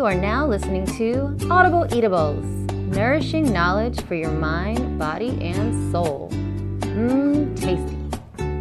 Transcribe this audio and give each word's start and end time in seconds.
You 0.00 0.06
are 0.06 0.14
now 0.14 0.46
listening 0.46 0.86
to 0.96 1.36
Audible 1.50 1.86
Eatables, 1.94 2.42
nourishing 2.72 3.52
knowledge 3.52 4.00
for 4.04 4.14
your 4.14 4.30
mind, 4.30 4.98
body, 4.98 5.38
and 5.42 5.92
soul. 5.92 6.30
Mmm, 6.32 7.54
tasty. 7.54 7.98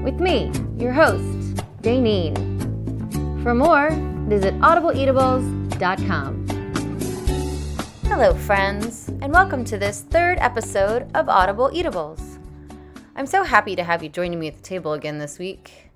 With 0.03 0.19
me, 0.19 0.51
your 0.77 0.91
host, 0.91 1.63
Janine. 1.81 2.35
For 3.41 3.55
more, 3.55 3.89
visit 4.27 4.53
audibleeatables.com. 4.55 6.47
Hello, 8.03 8.33
friends, 8.33 9.07
and 9.21 9.31
welcome 9.31 9.63
to 9.63 9.77
this 9.77 10.01
third 10.01 10.39
episode 10.39 11.09
of 11.15 11.29
Audible 11.29 11.71
Eatables. 11.73 12.37
I'm 13.15 13.25
so 13.25 13.43
happy 13.43 13.77
to 13.77 13.83
have 13.85 14.03
you 14.03 14.09
joining 14.09 14.41
me 14.41 14.49
at 14.49 14.57
the 14.57 14.61
table 14.61 14.91
again 14.91 15.19
this 15.19 15.39
week. 15.39 15.88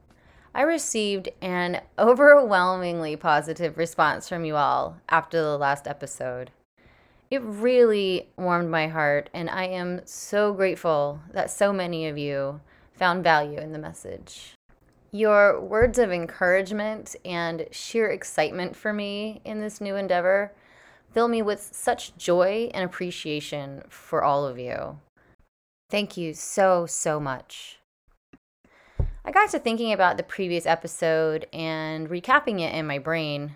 I 0.56 0.62
received 0.62 1.30
an 1.42 1.82
overwhelmingly 1.98 3.16
positive 3.16 3.78
response 3.78 4.30
from 4.30 4.46
you 4.46 4.56
all 4.56 4.98
after 5.10 5.42
the 5.42 5.58
last 5.58 5.88
episode. 5.88 6.52
It 7.32 7.42
really 7.42 8.30
warmed 8.38 8.70
my 8.70 8.88
heart, 8.88 9.32
and 9.34 9.50
I 9.50 9.66
am 9.66 10.02
so 10.06 10.54
grateful 10.54 11.22
that 11.32 11.50
so 11.50 11.74
many 11.74 12.08
of 12.08 12.20
you 12.20 12.62
found 12.94 13.24
value 13.24 13.58
in 13.58 13.72
the 13.72 13.80
message. 13.80 14.54
Your 15.12 15.60
words 15.60 15.98
of 15.98 16.12
encouragement 16.12 17.16
and 17.26 17.66
sheer 17.72 18.10
excitement 18.10 18.76
for 18.76 18.94
me 18.94 19.42
in 19.44 19.60
this 19.60 19.82
new 19.82 19.96
endeavor 19.96 20.54
fill 21.12 21.28
me 21.28 21.42
with 21.42 21.70
such 21.72 22.16
joy 22.18 22.70
and 22.74 22.84
appreciation 22.84 23.84
for 23.90 24.24
all 24.24 24.46
of 24.46 24.60
you. 24.60 25.00
Thank 25.90 26.18
you 26.18 26.34
so, 26.36 26.86
so 26.86 27.20
much. 27.20 27.80
I 29.26 29.32
got 29.32 29.52
to 29.52 29.60
thinking 29.60 29.94
about 29.94 30.18
the 30.18 30.24
previous 30.24 30.66
episode 30.66 31.48
and 31.54 32.10
recapping 32.10 32.60
it 32.60 32.76
in 32.76 32.86
my 32.86 33.00
brain. 33.00 33.56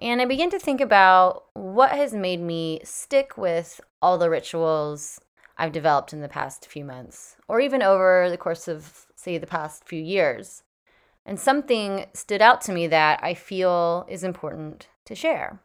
And 0.00 0.22
I 0.22 0.24
began 0.24 0.50
to 0.50 0.58
think 0.58 0.80
about 0.80 1.46
what 1.54 1.90
has 1.90 2.14
made 2.14 2.40
me 2.40 2.80
stick 2.84 3.36
with 3.36 3.80
all 4.00 4.18
the 4.18 4.30
rituals 4.30 5.20
I've 5.58 5.72
developed 5.72 6.12
in 6.12 6.20
the 6.20 6.28
past 6.28 6.66
few 6.66 6.84
months, 6.84 7.36
or 7.48 7.60
even 7.60 7.82
over 7.82 8.28
the 8.30 8.36
course 8.36 8.68
of, 8.68 9.06
say, 9.16 9.36
the 9.36 9.48
past 9.48 9.84
few 9.84 10.00
years. 10.00 10.62
And 11.26 11.40
something 11.40 12.06
stood 12.12 12.42
out 12.42 12.60
to 12.62 12.72
me 12.72 12.86
that 12.86 13.18
I 13.22 13.34
feel 13.34 14.06
is 14.08 14.22
important 14.22 14.88
to 15.06 15.16
share. 15.16 15.60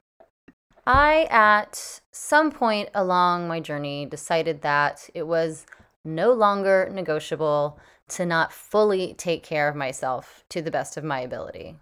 I, 0.87 1.27
at 1.29 2.01
some 2.11 2.51
point 2.51 2.89
along 2.95 3.47
my 3.47 3.59
journey, 3.59 4.07
decided 4.07 4.63
that 4.63 5.07
it 5.13 5.27
was 5.27 5.67
no 6.03 6.33
longer 6.33 6.89
negotiable 6.91 7.79
to 8.09 8.25
not 8.25 8.53
fully 8.53 9.13
take 9.13 9.43
care 9.43 9.67
of 9.67 9.75
myself 9.75 10.43
to 10.49 10.61
the 10.61 10.71
best 10.71 10.97
of 10.97 11.03
my 11.03 11.21
ability. 11.21 11.77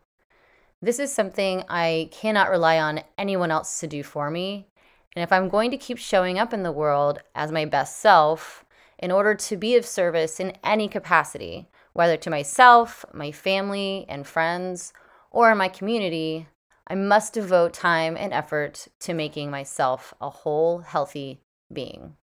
This 0.82 1.00
is 1.00 1.14
something 1.14 1.64
I 1.70 2.10
cannot 2.12 2.50
rely 2.50 2.80
on 2.80 3.02
anyone 3.18 3.50
else 3.50 3.80
to 3.80 3.88
do 3.88 4.04
for 4.04 4.30
me. 4.30 4.68
And 5.16 5.24
if 5.24 5.32
I'm 5.32 5.50
going 5.50 5.72
to 5.72 5.78
keep 5.78 5.98
showing 5.98 6.38
up 6.38 6.54
in 6.54 6.62
the 6.62 6.72
world 6.72 7.20
as 7.34 7.52
my 7.52 7.66
best 7.66 7.98
self, 7.98 8.64
in 9.00 9.12
order 9.12 9.34
to 9.34 9.58
be 9.58 9.76
of 9.76 9.86
service 9.86 10.40
in 10.40 10.54
any 10.64 10.88
capacity, 10.88 11.68
whether 11.94 12.18
to 12.18 12.30
myself, 12.30 13.06
my 13.14 13.32
family 13.32 14.06
and 14.08 14.28
friends, 14.28 14.94
or 15.32 15.54
my 15.56 15.68
community, 15.68 16.48
I 16.88 16.96
must 16.96 17.34
devote 17.34 17.74
time 17.74 18.16
and 18.16 18.34
effort 18.34 18.88
to 19.02 19.14
making 19.14 19.52
myself 19.52 20.14
a 20.22 20.30
whole, 20.30 20.80
healthy 20.80 21.42
being. 21.72 22.16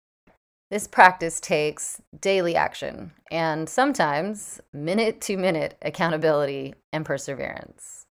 This 0.71 0.87
practice 0.87 1.39
takes 1.39 2.01
daily 2.19 2.55
action 2.55 3.11
and 3.31 3.69
sometimes 3.69 4.59
minute 4.71 5.21
to 5.21 5.37
minute 5.37 5.77
accountability 5.81 6.73
and 6.91 7.05
perseverance. 7.05 8.07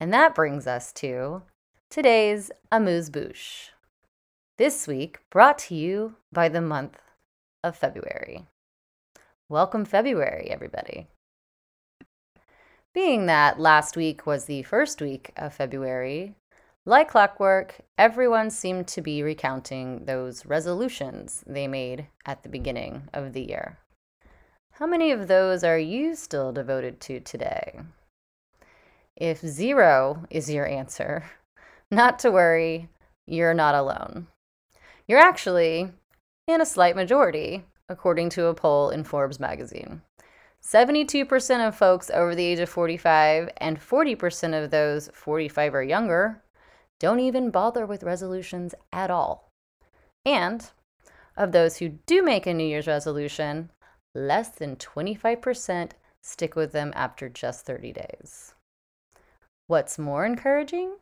And 0.00 0.12
that 0.12 0.34
brings 0.34 0.66
us 0.66 0.92
to 0.94 1.42
today's 1.90 2.50
Amuse 2.72 3.10
Bouche. 3.10 3.70
This 4.58 4.88
week 4.88 5.18
brought 5.30 5.58
to 5.58 5.74
you 5.74 6.16
by 6.32 6.48
the 6.48 6.60
month 6.60 6.98
of 7.62 7.76
February. 7.76 8.46
Welcome, 9.48 9.84
February, 9.84 10.48
everybody. 10.50 11.06
Being 12.92 13.26
that 13.26 13.60
last 13.60 13.96
week 13.96 14.26
was 14.26 14.46
the 14.46 14.62
first 14.62 15.00
week 15.00 15.32
of 15.36 15.54
February, 15.54 16.34
like 16.86 17.08
clockwork, 17.08 17.76
everyone 17.96 18.50
seemed 18.50 18.86
to 18.88 19.00
be 19.00 19.22
recounting 19.22 20.04
those 20.04 20.44
resolutions 20.44 21.42
they 21.46 21.66
made 21.66 22.08
at 22.26 22.42
the 22.42 22.50
beginning 22.50 23.08
of 23.14 23.32
the 23.32 23.40
year. 23.40 23.78
How 24.72 24.86
many 24.86 25.10
of 25.10 25.26
those 25.26 25.64
are 25.64 25.78
you 25.78 26.14
still 26.14 26.52
devoted 26.52 27.00
to 27.02 27.20
today? 27.20 27.80
If 29.16 29.40
zero 29.40 30.26
is 30.28 30.50
your 30.50 30.66
answer, 30.66 31.24
not 31.90 32.18
to 32.18 32.30
worry, 32.30 32.90
you're 33.26 33.54
not 33.54 33.74
alone. 33.74 34.26
You're 35.08 35.20
actually 35.20 35.90
in 36.46 36.60
a 36.60 36.66
slight 36.66 36.96
majority, 36.96 37.64
according 37.88 38.28
to 38.30 38.46
a 38.46 38.54
poll 38.54 38.90
in 38.90 39.04
Forbes 39.04 39.40
magazine. 39.40 40.02
72% 40.62 41.66
of 41.66 41.76
folks 41.76 42.10
over 42.10 42.34
the 42.34 42.44
age 42.44 42.58
of 42.58 42.68
45 42.68 43.50
and 43.58 43.80
40% 43.80 44.64
of 44.64 44.70
those 44.70 45.08
45 45.14 45.74
or 45.74 45.82
younger 45.82 46.42
don't 47.04 47.20
even 47.20 47.50
bother 47.50 47.84
with 47.84 48.02
resolutions 48.02 48.74
at 48.90 49.10
all. 49.10 49.50
And 50.24 50.70
of 51.36 51.52
those 51.52 51.76
who 51.76 51.98
do 52.06 52.22
make 52.22 52.46
a 52.46 52.54
New 52.54 52.64
Year's 52.64 52.86
resolution, 52.86 53.70
less 54.14 54.48
than 54.48 54.76
25% 54.76 55.90
stick 56.22 56.56
with 56.56 56.72
them 56.72 56.94
after 56.96 57.28
just 57.28 57.66
30 57.66 57.92
days. 57.92 58.54
What's 59.66 59.98
more 59.98 60.24
encouraging? 60.24 60.94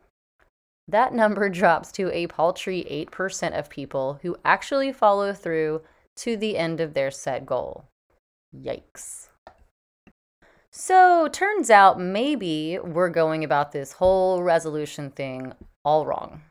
That 0.89 1.13
number 1.13 1.47
drops 1.61 1.89
to 1.93 2.11
a 2.11 2.27
paltry 2.27 3.07
8% 3.09 3.57
of 3.57 3.69
people 3.69 4.19
who 4.23 4.35
actually 4.43 4.91
follow 4.91 5.31
through 5.31 5.83
to 6.17 6.35
the 6.35 6.57
end 6.57 6.81
of 6.81 6.95
their 6.95 7.11
set 7.11 7.45
goal. 7.45 7.85
Yikes. 8.53 9.29
So, 10.69 11.29
turns 11.29 11.69
out 11.69 11.97
maybe 11.97 12.77
we're 12.77 13.07
going 13.07 13.45
about 13.45 13.71
this 13.71 13.93
whole 13.93 14.43
resolution 14.43 15.09
thing 15.09 15.53
all 15.83 16.05
wrong. 16.05 16.41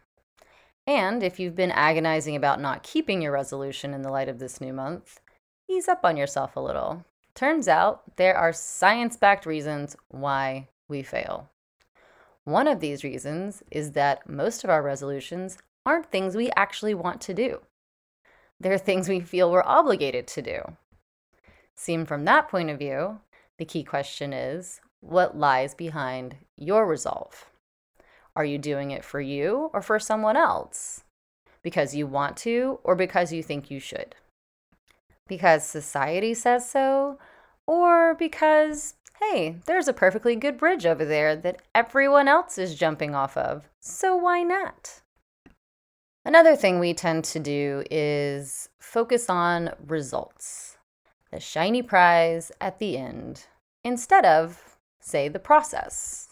And 0.87 1.23
if 1.23 1.39
you've 1.39 1.55
been 1.55 1.71
agonizing 1.71 2.35
about 2.35 2.61
not 2.61 2.83
keeping 2.83 3.23
your 3.23 3.33
resolution 3.33 3.95
in 3.95 4.03
the 4.03 4.11
light 4.11 4.29
of 4.29 4.39
this 4.39 4.61
new 4.61 4.73
month, 4.73 5.21
ease 5.69 5.89
up 5.89 6.01
on 6.05 6.17
yourself 6.17 6.57
a 6.57 6.61
little. 6.61 7.05
Turns 7.35 7.69
out 7.69 8.03
there 8.17 8.37
are 8.37 8.53
science 8.53 9.17
backed 9.17 9.47
reasons 9.47 9.97
why 10.09 10.69
we 10.89 11.03
fail. 11.03 11.49
One 12.45 12.67
of 12.67 12.81
these 12.81 13.05
reasons 13.05 13.63
is 13.71 13.93
that 13.93 14.29
most 14.29 14.65
of 14.65 14.71
our 14.71 14.83
resolutions 14.83 15.59
aren't 15.87 16.11
things 16.11 16.35
we 16.35 16.51
actually 16.57 16.95
want 16.95 17.21
to 17.23 17.35
do. 17.35 17.61
They're 18.59 18.79
things 18.79 19.09
we 19.09 19.21
feel 19.21 19.51
we're 19.51 19.63
obligated 19.65 20.27
to 20.29 20.43
do. 20.43 20.61
Seen 21.77 22.05
from 22.05 22.25
that 22.25 22.49
point 22.49 22.71
of 22.71 22.79
view, 22.79 23.21
the 23.59 23.65
key 23.65 23.85
question 23.85 24.33
is 24.33 24.81
what 25.01 25.37
lies 25.37 25.75
behind 25.75 26.37
your 26.57 26.87
resolve? 26.87 27.52
Are 28.35 28.45
you 28.45 28.59
doing 28.59 28.91
it 28.91 29.05
for 29.05 29.21
you 29.21 29.71
or 29.75 29.83
for 29.83 29.99
someone 29.99 30.37
else? 30.37 31.05
Because 31.63 31.95
you 31.95 32.07
want 32.07 32.37
to 32.39 32.79
or 32.83 32.97
because 32.97 33.33
you 33.33 33.43
think 33.43 33.71
you 33.71 33.79
should? 33.79 34.15
Because 35.29 35.65
society 35.65 36.35
says 36.35 36.69
so 36.69 37.19
or 37.67 38.15
because, 38.15 38.95
hey, 39.21 39.57
there's 39.67 39.89
a 39.89 39.93
perfectly 39.93 40.35
good 40.35 40.57
bridge 40.57 40.87
over 40.87 41.05
there 41.05 41.37
that 41.37 41.61
everyone 41.75 42.27
else 42.27 42.59
is 42.59 42.75
jumping 42.75 43.15
off 43.15 43.37
of, 43.37 43.69
so 43.81 44.17
why 44.17 44.43
not? 44.43 45.03
Another 46.25 46.57
thing 46.57 46.79
we 46.79 46.95
tend 46.95 47.25
to 47.25 47.41
do 47.41 47.83
is 47.91 48.69
focus 48.81 49.29
on 49.29 49.71
results, 49.87 50.77
the 51.31 51.41
shiny 51.41 51.83
prize 51.83 52.51
at 52.61 52.79
the 52.79 52.97
end, 52.97 53.47
instead 53.85 54.25
of, 54.25 54.79
say, 55.01 55.29
the 55.29 55.39
process 55.39 56.32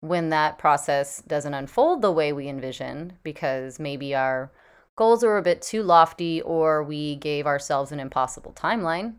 when 0.00 0.30
that 0.30 0.58
process 0.58 1.22
doesn't 1.22 1.54
unfold 1.54 2.02
the 2.02 2.12
way 2.12 2.32
we 2.32 2.48
envisioned, 2.48 3.14
because 3.22 3.78
maybe 3.78 4.14
our 4.14 4.50
goals 4.96 5.22
were 5.22 5.38
a 5.38 5.42
bit 5.42 5.62
too 5.62 5.82
lofty 5.82 6.40
or 6.42 6.82
we 6.82 7.16
gave 7.16 7.46
ourselves 7.46 7.92
an 7.92 8.00
impossible 8.00 8.52
timeline, 8.52 9.14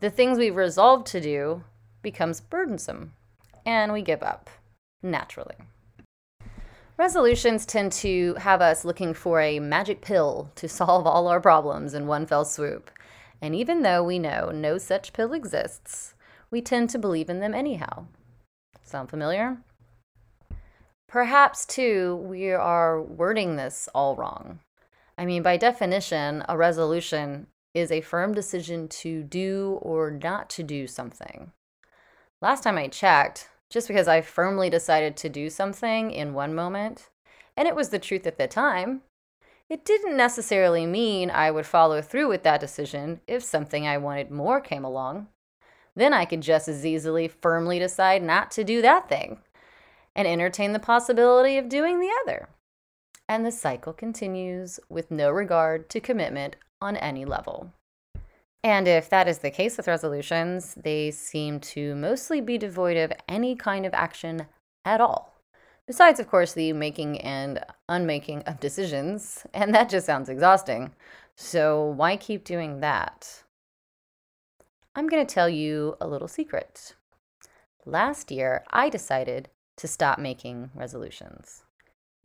the 0.00 0.10
things 0.10 0.38
we've 0.38 0.56
resolved 0.56 1.06
to 1.06 1.20
do 1.20 1.64
becomes 2.02 2.40
burdensome 2.40 3.12
and 3.66 3.92
we 3.92 4.02
give 4.02 4.22
up 4.22 4.50
naturally. 5.02 5.56
Resolutions 6.96 7.64
tend 7.64 7.92
to 7.92 8.34
have 8.34 8.60
us 8.60 8.84
looking 8.84 9.14
for 9.14 9.40
a 9.40 9.58
magic 9.58 10.00
pill 10.02 10.50
to 10.56 10.68
solve 10.78 11.06
all 11.06 11.28
our 11.28 11.40
problems 11.40 11.94
in 11.94 12.06
one 12.06 12.26
fell 12.26 12.44
swoop. 12.44 12.90
And 13.40 13.54
even 13.54 13.82
though 13.82 14.04
we 14.04 14.18
know 14.18 14.50
no 14.50 14.76
such 14.76 15.12
pill 15.12 15.32
exists, 15.32 16.14
we 16.50 16.60
tend 16.60 16.90
to 16.90 16.98
believe 16.98 17.30
in 17.30 17.40
them 17.40 17.54
anyhow. 17.54 18.06
Sound 18.82 19.08
familiar? 19.08 19.58
Perhaps, 21.10 21.66
too, 21.66 22.24
we 22.24 22.52
are 22.52 23.02
wording 23.02 23.56
this 23.56 23.88
all 23.92 24.14
wrong. 24.14 24.60
I 25.18 25.24
mean, 25.24 25.42
by 25.42 25.56
definition, 25.56 26.44
a 26.48 26.56
resolution 26.56 27.48
is 27.74 27.90
a 27.90 28.00
firm 28.00 28.32
decision 28.32 28.86
to 28.86 29.24
do 29.24 29.80
or 29.82 30.12
not 30.12 30.48
to 30.50 30.62
do 30.62 30.86
something. 30.86 31.50
Last 32.40 32.62
time 32.62 32.78
I 32.78 32.86
checked, 32.86 33.48
just 33.68 33.88
because 33.88 34.06
I 34.06 34.20
firmly 34.20 34.70
decided 34.70 35.16
to 35.16 35.28
do 35.28 35.50
something 35.50 36.12
in 36.12 36.32
one 36.32 36.54
moment, 36.54 37.08
and 37.56 37.66
it 37.66 37.74
was 37.74 37.88
the 37.88 37.98
truth 37.98 38.24
at 38.24 38.38
the 38.38 38.46
time, 38.46 39.02
it 39.68 39.84
didn't 39.84 40.16
necessarily 40.16 40.86
mean 40.86 41.28
I 41.28 41.50
would 41.50 41.66
follow 41.66 42.02
through 42.02 42.28
with 42.28 42.44
that 42.44 42.60
decision 42.60 43.20
if 43.26 43.42
something 43.42 43.84
I 43.84 43.98
wanted 43.98 44.30
more 44.30 44.60
came 44.60 44.84
along. 44.84 45.26
Then 45.96 46.14
I 46.14 46.24
could 46.24 46.40
just 46.40 46.68
as 46.68 46.86
easily 46.86 47.26
firmly 47.26 47.80
decide 47.80 48.22
not 48.22 48.52
to 48.52 48.62
do 48.62 48.80
that 48.82 49.08
thing 49.08 49.40
and 50.14 50.26
entertain 50.26 50.72
the 50.72 50.78
possibility 50.78 51.56
of 51.56 51.68
doing 51.68 52.00
the 52.00 52.10
other. 52.22 52.48
And 53.28 53.46
the 53.46 53.52
cycle 53.52 53.92
continues 53.92 54.80
with 54.88 55.10
no 55.10 55.30
regard 55.30 55.88
to 55.90 56.00
commitment 56.00 56.56
on 56.80 56.96
any 56.96 57.24
level. 57.24 57.72
And 58.62 58.86
if 58.86 59.08
that 59.08 59.28
is 59.28 59.38
the 59.38 59.50
case 59.50 59.76
with 59.76 59.88
resolutions, 59.88 60.74
they 60.74 61.10
seem 61.10 61.60
to 61.60 61.94
mostly 61.94 62.40
be 62.40 62.58
devoid 62.58 62.96
of 62.96 63.12
any 63.28 63.56
kind 63.56 63.86
of 63.86 63.94
action 63.94 64.46
at 64.84 65.00
all. 65.00 65.34
Besides, 65.86 66.20
of 66.20 66.28
course, 66.28 66.52
the 66.52 66.72
making 66.72 67.20
and 67.20 67.64
unmaking 67.88 68.42
of 68.42 68.60
decisions, 68.60 69.46
and 69.54 69.74
that 69.74 69.88
just 69.88 70.06
sounds 70.06 70.28
exhausting. 70.28 70.92
So, 71.36 71.84
why 71.84 72.16
keep 72.16 72.44
doing 72.44 72.80
that? 72.80 73.44
I'm 74.94 75.08
going 75.08 75.24
to 75.24 75.34
tell 75.34 75.48
you 75.48 75.96
a 76.00 76.06
little 76.06 76.28
secret. 76.28 76.94
Last 77.86 78.30
year, 78.30 78.64
I 78.70 78.90
decided 78.90 79.48
to 79.80 79.88
stop 79.88 80.18
making 80.18 80.70
resolutions. 80.74 81.62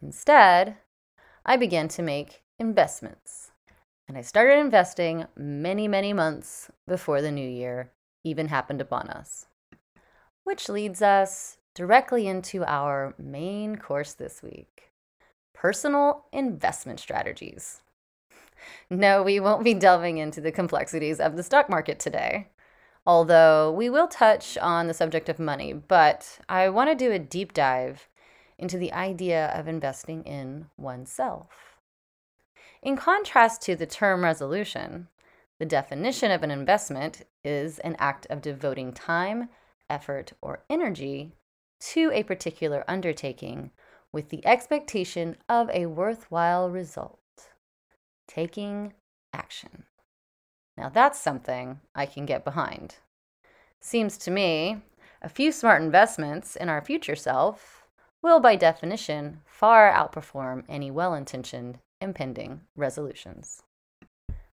Instead, 0.01 0.75
I 1.45 1.55
began 1.55 1.87
to 1.89 2.01
make 2.01 2.43
investments. 2.59 3.51
And 4.07 4.17
I 4.17 4.21
started 4.21 4.59
investing 4.59 5.25
many, 5.37 5.87
many 5.87 6.11
months 6.11 6.69
before 6.85 7.21
the 7.21 7.31
new 7.31 7.47
year 7.47 7.91
even 8.25 8.49
happened 8.49 8.81
upon 8.81 9.09
us. 9.09 9.47
Which 10.43 10.67
leads 10.67 11.01
us 11.01 11.57
directly 11.73 12.27
into 12.27 12.65
our 12.65 13.15
main 13.17 13.77
course 13.77 14.13
this 14.13 14.43
week 14.43 14.91
personal 15.53 16.25
investment 16.31 16.99
strategies. 16.99 17.81
No, 18.89 19.21
we 19.21 19.39
won't 19.39 19.63
be 19.63 19.73
delving 19.73 20.17
into 20.17 20.41
the 20.41 20.51
complexities 20.51 21.19
of 21.19 21.35
the 21.35 21.43
stock 21.43 21.69
market 21.69 21.99
today, 21.99 22.49
although 23.05 23.71
we 23.71 23.89
will 23.89 24.07
touch 24.07 24.57
on 24.57 24.87
the 24.87 24.93
subject 24.93 25.29
of 25.29 25.39
money. 25.39 25.73
But 25.73 26.39
I 26.49 26.69
want 26.69 26.89
to 26.89 26.95
do 26.95 27.11
a 27.11 27.19
deep 27.19 27.53
dive 27.53 28.09
into 28.57 28.77
the 28.77 28.93
idea 28.93 29.47
of 29.47 29.67
investing 29.67 30.23
in 30.23 30.67
oneself. 30.77 31.49
In 32.81 32.95
contrast 32.95 33.61
to 33.63 33.75
the 33.75 33.85
term 33.85 34.23
resolution, 34.23 35.07
the 35.59 35.65
definition 35.65 36.31
of 36.31 36.43
an 36.43 36.51
investment 36.51 37.23
is 37.43 37.79
an 37.79 37.95
act 37.99 38.27
of 38.29 38.41
devoting 38.41 38.93
time, 38.93 39.49
effort, 39.89 40.33
or 40.41 40.63
energy 40.69 41.31
to 41.79 42.11
a 42.13 42.23
particular 42.23 42.83
undertaking 42.87 43.71
with 44.11 44.29
the 44.29 44.45
expectation 44.45 45.35
of 45.49 45.69
a 45.71 45.85
worthwhile 45.85 46.69
result. 46.69 47.19
Taking 48.27 48.93
action. 49.33 49.85
Now 50.77 50.89
that's 50.89 51.19
something 51.19 51.79
I 51.93 52.05
can 52.05 52.25
get 52.25 52.43
behind. 52.43 52.95
Seems 53.81 54.17
to 54.19 54.31
me 54.31 54.81
a 55.21 55.29
few 55.29 55.51
smart 55.51 55.81
investments 55.81 56.55
in 56.55 56.69
our 56.69 56.81
future 56.81 57.15
self 57.15 57.87
will, 58.21 58.39
by 58.39 58.55
definition, 58.55 59.41
far 59.45 59.91
outperform 59.91 60.63
any 60.67 60.89
well 60.89 61.13
intentioned 61.13 61.79
impending 62.01 62.61
resolutions. 62.75 63.61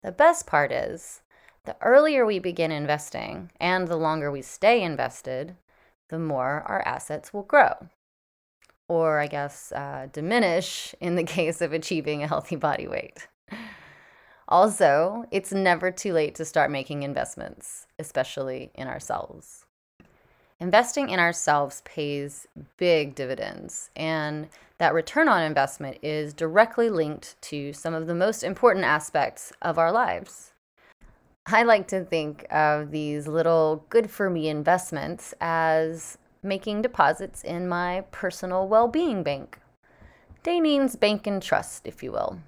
The 0.03 0.13
best 0.13 0.47
part 0.47 0.71
is 0.71 1.23
the 1.65 1.77
earlier 1.83 2.25
we 2.25 2.39
begin 2.39 2.71
investing 2.71 3.51
and 3.59 3.89
the 3.89 3.97
longer 3.97 4.31
we 4.31 4.43
stay 4.43 4.83
invested, 4.83 5.57
the 6.09 6.19
more 6.19 6.63
our 6.67 6.83
assets 6.87 7.35
will 7.35 7.43
grow. 7.43 7.89
Or, 8.89 9.19
I 9.19 9.27
guess, 9.27 9.73
uh, 9.73 10.07
diminish 10.13 10.95
in 11.01 11.17
the 11.17 11.25
case 11.37 11.61
of 11.61 11.73
achieving 11.73 12.23
a 12.23 12.29
healthy 12.29 12.57
body 12.57 12.87
weight. 12.87 13.27
Also, 14.49 15.27
it's 15.31 15.53
never 15.53 15.91
too 15.91 16.13
late 16.13 16.35
to 16.37 16.45
start 16.45 16.71
making 16.71 17.03
investments, 17.03 17.87
especially 17.99 18.71
in 18.75 18.87
ourselves. 18.87 19.65
Investing 20.61 21.11
in 21.11 21.19
ourselves 21.19 21.83
pays 21.85 22.47
big 22.77 23.15
dividends, 23.15 23.91
and 23.95 24.49
that 24.79 24.95
return 24.95 25.29
on 25.29 25.43
investment 25.43 25.99
is 26.03 26.33
directly 26.33 26.89
linked 26.89 27.41
to 27.43 27.73
some 27.73 27.93
of 27.93 28.07
the 28.07 28.15
most 28.15 28.43
important 28.43 28.85
aspects 28.85 29.53
of 29.61 29.79
our 29.79 29.93
lives. 29.93 30.53
I 31.47 31.63
like 31.63 31.89
to 31.89 32.05
think 32.05 32.47
of 32.51 32.91
these 32.91 33.29
little 33.29 33.85
good 33.91 34.11
for 34.11 34.31
me 34.31 34.49
investments 34.49 35.35
as 35.41 36.19
making 36.43 36.83
deposits 36.83 37.43
in 37.43 37.69
my 37.69 38.05
personal 38.11 38.67
well 38.67 38.89
being 38.89 39.23
bank. 39.23 39.59
Janine's 40.45 40.97
Bank 40.97 41.27
and 41.27 41.43
Trust, 41.43 41.87
if 41.87 42.03
you 42.03 42.13
will. 42.13 42.39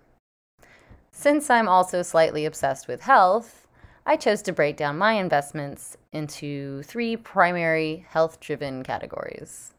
Since 1.20 1.50
I'm 1.50 1.67
also 1.67 2.03
slightly 2.03 2.47
obsessed 2.47 2.87
with 2.87 3.00
health, 3.00 3.67
I 4.06 4.15
chose 4.15 4.41
to 4.43 4.53
break 4.53 4.76
down 4.76 4.99
my 4.99 5.15
investments 5.15 5.97
into 6.12 6.85
three 6.85 7.17
primary 7.17 8.06
health 8.09 8.38
driven 8.38 8.85
categories 8.85 9.73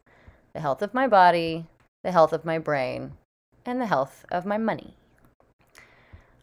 the 0.52 0.60
health 0.60 0.82
of 0.82 0.92
my 0.92 1.08
body, 1.08 1.64
the 2.04 2.12
health 2.12 2.34
of 2.34 2.44
my 2.44 2.58
brain, 2.58 3.12
and 3.64 3.80
the 3.80 3.86
health 3.86 4.26
of 4.30 4.44
my 4.44 4.58
money. 4.58 4.98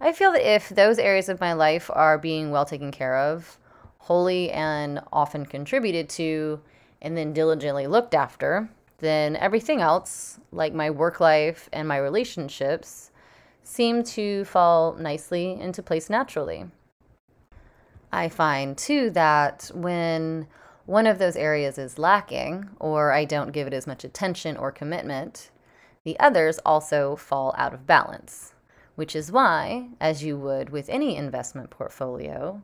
I 0.02 0.14
feel 0.14 0.32
that 0.32 0.56
if 0.56 0.70
those 0.70 0.98
areas 0.98 1.30
of 1.30 1.40
my 1.40 1.54
life 1.54 1.92
are 1.94 2.18
being 2.18 2.50
well 2.50 2.66
taken 2.66 2.90
care 2.90 3.18
of, 3.18 3.60
wholly 4.00 4.50
and 4.50 5.00
often 5.14 5.46
contributed 5.46 6.10
to, 6.10 6.60
and 7.04 7.16
then 7.16 7.34
diligently 7.34 7.86
looked 7.86 8.16
after, 8.16 8.68
then 8.98 9.36
everything 9.36 9.80
else, 9.80 10.40
like 10.52 10.74
my 10.74 10.90
work 10.90 11.20
life 11.20 11.70
and 11.72 11.88
my 11.88 11.98
relationships, 11.98 13.12
seem 13.68 14.04
to 14.04 14.46
fall 14.46 14.94
nicely 14.94 15.60
into 15.60 15.84
place 15.84 16.10
naturally. 16.10 16.66
I 18.12 18.30
find 18.30 18.78
too 18.78 19.10
that 19.12 19.70
when 19.74 20.48
one 20.86 21.06
of 21.06 21.20
those 21.20 21.36
areas 21.36 21.78
is 21.78 22.00
lacking, 22.00 22.70
or 22.80 23.12
I 23.12 23.26
don't 23.26 23.52
give 23.52 23.68
it 23.68 23.74
as 23.74 23.86
much 23.86 24.04
attention 24.04 24.56
or 24.56 24.72
commitment, 24.72 25.52
the 26.06 26.18
others 26.20 26.60
also 26.66 27.16
fall 27.16 27.54
out 27.58 27.74
of 27.74 27.86
balance 27.86 28.54
which 28.98 29.16
is 29.16 29.32
why, 29.32 29.90
as 30.02 30.24
you 30.24 30.36
would 30.36 30.72
with 30.72 30.90
any 30.90 31.16
investment 31.16 31.70
portfolio, 31.70 32.64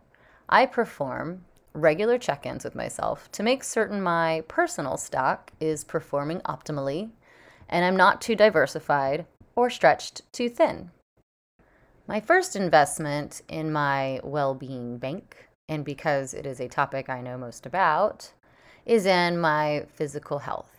I 0.49 0.65
perform 0.65 1.45
regular 1.73 2.17
check 2.17 2.47
ins 2.47 2.63
with 2.63 2.73
myself 2.73 3.31
to 3.33 3.43
make 3.43 3.63
certain 3.63 4.01
my 4.01 4.43
personal 4.47 4.97
stock 4.97 5.51
is 5.59 5.83
performing 5.83 6.39
optimally 6.39 7.11
and 7.69 7.85
I'm 7.85 7.95
not 7.95 8.19
too 8.19 8.35
diversified 8.35 9.27
or 9.55 9.69
stretched 9.69 10.23
too 10.33 10.49
thin. 10.49 10.89
My 12.05 12.19
first 12.19 12.57
investment 12.57 13.43
in 13.47 13.71
my 13.71 14.19
well 14.23 14.53
being 14.53 14.97
bank, 14.97 15.47
and 15.69 15.85
because 15.85 16.33
it 16.33 16.45
is 16.45 16.59
a 16.59 16.67
topic 16.67 17.09
I 17.09 17.21
know 17.21 17.37
most 17.37 17.65
about, 17.65 18.33
is 18.85 19.05
in 19.05 19.39
my 19.39 19.85
physical 19.87 20.39
health. 20.39 20.69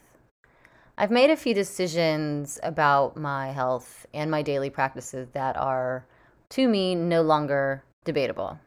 I've 0.98 1.10
made 1.10 1.30
a 1.30 1.36
few 1.36 1.54
decisions 1.54 2.60
about 2.62 3.16
my 3.16 3.52
health 3.52 4.04
and 4.12 4.30
my 4.30 4.42
daily 4.42 4.68
practices 4.68 5.30
that 5.32 5.56
are, 5.56 6.04
to 6.50 6.68
me, 6.68 6.94
no 6.94 7.22
longer 7.22 7.82
debatable. 8.04 8.58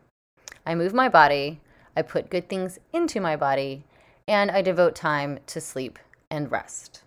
I 0.65 0.73
move 0.73 0.95
my 0.95 1.09
body, 1.09 1.61
I 1.95 2.01
put 2.01 2.31
good 2.31 2.49
things 2.49 2.79
into 2.91 3.21
my 3.21 3.35
body, 3.35 3.85
and 4.27 4.49
I 4.49 4.63
devote 4.63 4.95
time 4.95 5.37
to 5.45 5.61
sleep 5.61 5.99
and 6.31 6.51
rest. 6.51 7.03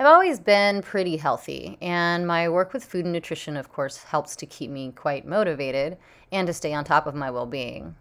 I've 0.00 0.06
always 0.06 0.40
been 0.40 0.80
pretty 0.80 1.18
healthy, 1.18 1.76
and 1.82 2.26
my 2.26 2.48
work 2.48 2.72
with 2.72 2.86
food 2.86 3.04
and 3.04 3.12
nutrition, 3.12 3.54
of 3.54 3.70
course, 3.70 3.98
helps 4.04 4.34
to 4.36 4.46
keep 4.46 4.70
me 4.70 4.92
quite 4.92 5.26
motivated 5.26 5.98
and 6.32 6.46
to 6.46 6.54
stay 6.54 6.72
on 6.72 6.84
top 6.84 7.06
of 7.06 7.14
my 7.14 7.30
well 7.30 7.44
being. 7.44 7.96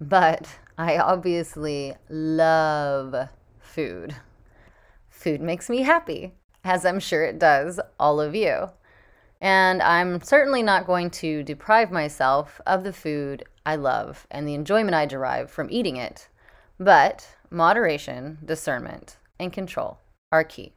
But 0.00 0.58
I 0.76 0.98
obviously 0.98 1.94
love 2.08 3.28
food. 3.60 4.16
Food 5.10 5.40
makes 5.40 5.70
me 5.70 5.82
happy, 5.82 6.34
as 6.64 6.84
I'm 6.84 6.98
sure 6.98 7.22
it 7.22 7.38
does 7.38 7.78
all 8.00 8.20
of 8.20 8.34
you. 8.34 8.70
And 9.40 9.80
I'm 9.80 10.20
certainly 10.20 10.64
not 10.64 10.88
going 10.88 11.08
to 11.22 11.44
deprive 11.44 11.92
myself 11.92 12.60
of 12.66 12.82
the 12.82 12.92
food 12.92 13.44
I 13.64 13.76
love 13.76 14.26
and 14.32 14.48
the 14.48 14.54
enjoyment 14.54 14.96
I 14.96 15.06
derive 15.06 15.52
from 15.52 15.68
eating 15.70 15.98
it. 15.98 16.26
But 16.80 17.28
moderation, 17.48 18.38
discernment, 18.44 19.18
and 19.38 19.52
control 19.52 20.00
are 20.32 20.42
key. 20.42 20.72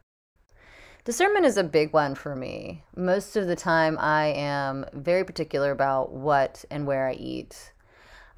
Discernment 1.04 1.46
is 1.46 1.58
a 1.58 1.64
big 1.64 1.94
one 1.94 2.16
for 2.16 2.36
me. 2.36 2.84
Most 2.96 3.36
of 3.36 3.48
the 3.48 3.56
time, 3.56 3.98
I 4.00 4.28
am 4.28 4.86
very 4.94 5.24
particular 5.24 5.72
about 5.72 6.12
what 6.12 6.64
and 6.70 6.86
where 6.86 7.08
I 7.08 7.14
eat. 7.14 7.74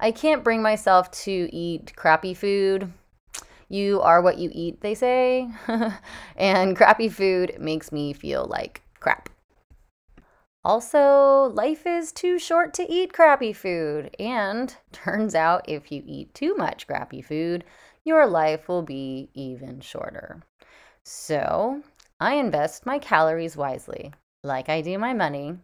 I 0.00 0.10
can't 0.10 0.44
bring 0.44 0.62
myself 0.62 1.10
to 1.10 1.48
eat 1.52 1.94
crappy 1.96 2.34
food 2.34 2.92
you 3.68 4.00
are 4.02 4.20
what 4.20 4.38
you 4.38 4.50
eat, 4.52 4.80
they 4.80 4.94
say. 4.94 5.48
and 6.36 6.76
crappy 6.76 7.08
food 7.08 7.56
makes 7.58 7.90
me 7.92 8.12
feel 8.12 8.46
like 8.46 8.82
crap. 9.00 9.28
Also, 10.64 11.50
life 11.54 11.86
is 11.86 12.12
too 12.12 12.38
short 12.38 12.72
to 12.74 12.90
eat 12.90 13.12
crappy 13.12 13.52
food. 13.52 14.14
And 14.18 14.74
turns 14.92 15.34
out 15.34 15.68
if 15.68 15.90
you 15.90 16.02
eat 16.06 16.34
too 16.34 16.54
much 16.56 16.86
crappy 16.86 17.22
food, 17.22 17.64
your 18.04 18.26
life 18.26 18.68
will 18.68 18.82
be 18.82 19.30
even 19.34 19.80
shorter. 19.80 20.42
So, 21.02 21.82
I 22.24 22.36
invest 22.36 22.86
my 22.86 22.98
calories 22.98 23.54
wisely, 23.54 24.14
like 24.42 24.70
I 24.70 24.80
do 24.80 24.96
my 24.96 25.12
money, 25.12 25.58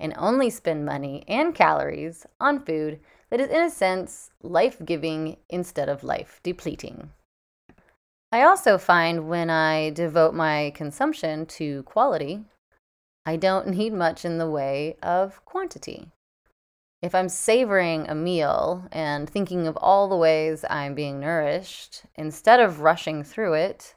and 0.00 0.14
only 0.16 0.48
spend 0.48 0.86
money 0.86 1.22
and 1.28 1.54
calories 1.54 2.24
on 2.40 2.64
food 2.64 3.00
that 3.28 3.40
is, 3.40 3.50
in 3.50 3.60
a 3.60 3.68
sense, 3.68 4.30
life 4.42 4.82
giving 4.82 5.36
instead 5.50 5.90
of 5.90 6.02
life 6.02 6.40
depleting. 6.42 7.10
I 8.32 8.40
also 8.40 8.78
find 8.78 9.28
when 9.28 9.50
I 9.50 9.90
devote 9.90 10.32
my 10.32 10.72
consumption 10.74 11.44
to 11.44 11.82
quality, 11.82 12.40
I 13.26 13.36
don't 13.36 13.68
need 13.68 13.92
much 13.92 14.24
in 14.24 14.38
the 14.38 14.48
way 14.48 14.96
of 15.02 15.44
quantity. 15.44 16.08
If 17.02 17.14
I'm 17.14 17.28
savoring 17.28 18.08
a 18.08 18.14
meal 18.14 18.88
and 18.92 19.28
thinking 19.28 19.66
of 19.66 19.76
all 19.76 20.08
the 20.08 20.16
ways 20.16 20.64
I'm 20.70 20.94
being 20.94 21.20
nourished, 21.20 22.04
instead 22.14 22.60
of 22.60 22.80
rushing 22.80 23.22
through 23.22 23.52
it, 23.52 23.94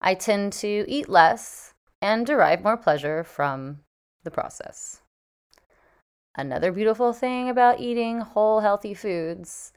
I 0.00 0.14
tend 0.14 0.52
to 0.54 0.84
eat 0.88 1.08
less 1.08 1.74
and 2.00 2.26
derive 2.26 2.62
more 2.62 2.76
pleasure 2.76 3.24
from 3.24 3.80
the 4.24 4.30
process. 4.30 5.02
Another 6.36 6.70
beautiful 6.70 7.12
thing 7.12 7.48
about 7.48 7.80
eating 7.80 8.20
whole, 8.20 8.60
healthy 8.60 8.94
foods 8.94 9.72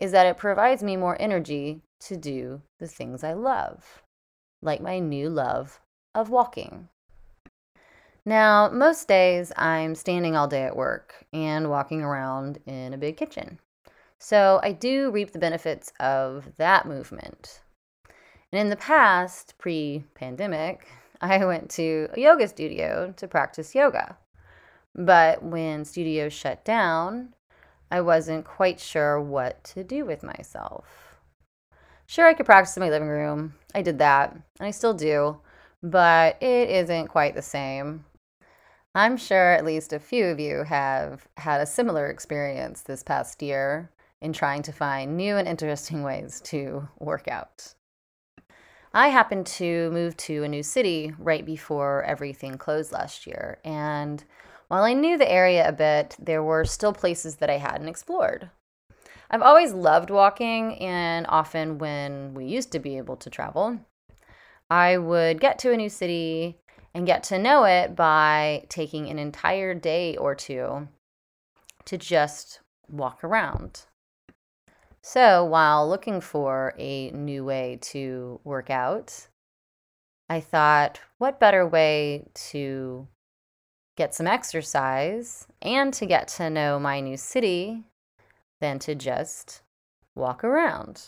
is 0.00 0.12
that 0.12 0.26
it 0.26 0.38
provides 0.38 0.82
me 0.82 0.96
more 0.96 1.16
energy 1.20 1.82
to 2.00 2.16
do 2.16 2.62
the 2.78 2.86
things 2.86 3.22
I 3.22 3.34
love, 3.34 4.02
like 4.62 4.80
my 4.80 4.98
new 4.98 5.28
love 5.28 5.80
of 6.14 6.30
walking. 6.30 6.88
Now, 8.24 8.70
most 8.70 9.06
days 9.06 9.52
I'm 9.56 9.94
standing 9.94 10.34
all 10.34 10.48
day 10.48 10.64
at 10.64 10.76
work 10.76 11.26
and 11.32 11.70
walking 11.70 12.02
around 12.02 12.58
in 12.66 12.92
a 12.92 12.98
big 12.98 13.16
kitchen. 13.16 13.60
So 14.18 14.58
I 14.62 14.72
do 14.72 15.10
reap 15.10 15.32
the 15.32 15.38
benefits 15.38 15.92
of 16.00 16.56
that 16.56 16.86
movement. 16.86 17.60
And 18.52 18.60
in 18.60 18.68
the 18.70 18.76
past, 18.76 19.54
pre 19.58 20.04
pandemic, 20.14 20.86
I 21.20 21.44
went 21.44 21.70
to 21.70 22.08
a 22.14 22.20
yoga 22.20 22.48
studio 22.48 23.12
to 23.16 23.28
practice 23.28 23.74
yoga. 23.74 24.16
But 24.94 25.42
when 25.42 25.84
studios 25.84 26.32
shut 26.32 26.64
down, 26.64 27.34
I 27.90 28.00
wasn't 28.00 28.44
quite 28.44 28.80
sure 28.80 29.20
what 29.20 29.62
to 29.64 29.84
do 29.84 30.04
with 30.04 30.22
myself. 30.22 31.20
Sure, 32.06 32.26
I 32.26 32.34
could 32.34 32.46
practice 32.46 32.76
in 32.76 32.82
my 32.82 32.90
living 32.90 33.08
room. 33.08 33.54
I 33.74 33.82
did 33.82 33.98
that, 33.98 34.32
and 34.32 34.66
I 34.66 34.70
still 34.70 34.94
do, 34.94 35.38
but 35.82 36.40
it 36.42 36.70
isn't 36.70 37.08
quite 37.08 37.34
the 37.34 37.42
same. 37.42 38.04
I'm 38.94 39.16
sure 39.16 39.52
at 39.52 39.64
least 39.64 39.92
a 39.92 39.98
few 39.98 40.24
of 40.26 40.40
you 40.40 40.62
have 40.62 41.26
had 41.36 41.60
a 41.60 41.66
similar 41.66 42.06
experience 42.06 42.82
this 42.82 43.02
past 43.02 43.42
year 43.42 43.90
in 44.22 44.32
trying 44.32 44.62
to 44.62 44.72
find 44.72 45.16
new 45.16 45.36
and 45.36 45.46
interesting 45.46 46.02
ways 46.02 46.40
to 46.46 46.88
work 46.98 47.28
out. 47.28 47.74
I 48.96 49.08
happened 49.08 49.46
to 49.58 49.90
move 49.90 50.16
to 50.16 50.42
a 50.42 50.48
new 50.48 50.62
city 50.62 51.12
right 51.18 51.44
before 51.44 52.02
everything 52.04 52.56
closed 52.56 52.92
last 52.92 53.26
year, 53.26 53.58
and 53.62 54.24
while 54.68 54.84
I 54.84 54.94
knew 54.94 55.18
the 55.18 55.30
area 55.30 55.68
a 55.68 55.72
bit, 55.72 56.16
there 56.18 56.42
were 56.42 56.64
still 56.64 56.94
places 56.94 57.36
that 57.36 57.50
I 57.50 57.58
hadn't 57.58 57.88
explored. 57.88 58.48
I've 59.30 59.42
always 59.42 59.74
loved 59.74 60.08
walking, 60.08 60.78
and 60.78 61.26
often 61.28 61.76
when 61.76 62.32
we 62.32 62.46
used 62.46 62.72
to 62.72 62.78
be 62.78 62.96
able 62.96 63.16
to 63.16 63.28
travel, 63.28 63.80
I 64.70 64.96
would 64.96 65.42
get 65.42 65.58
to 65.58 65.72
a 65.72 65.76
new 65.76 65.90
city 65.90 66.56
and 66.94 67.04
get 67.04 67.22
to 67.24 67.38
know 67.38 67.64
it 67.64 67.94
by 67.94 68.64
taking 68.70 69.10
an 69.10 69.18
entire 69.18 69.74
day 69.74 70.16
or 70.16 70.34
two 70.34 70.88
to 71.84 71.98
just 71.98 72.60
walk 72.88 73.22
around. 73.22 73.82
So, 75.08 75.44
while 75.44 75.88
looking 75.88 76.20
for 76.20 76.74
a 76.76 77.12
new 77.12 77.44
way 77.44 77.78
to 77.92 78.40
work 78.42 78.70
out, 78.70 79.28
I 80.28 80.40
thought, 80.40 80.98
what 81.18 81.38
better 81.38 81.64
way 81.64 82.26
to 82.50 83.06
get 83.96 84.16
some 84.16 84.26
exercise 84.26 85.46
and 85.62 85.94
to 85.94 86.06
get 86.06 86.26
to 86.26 86.50
know 86.50 86.80
my 86.80 86.98
new 86.98 87.16
city 87.16 87.84
than 88.60 88.80
to 88.80 88.96
just 88.96 89.62
walk 90.16 90.42
around. 90.42 91.04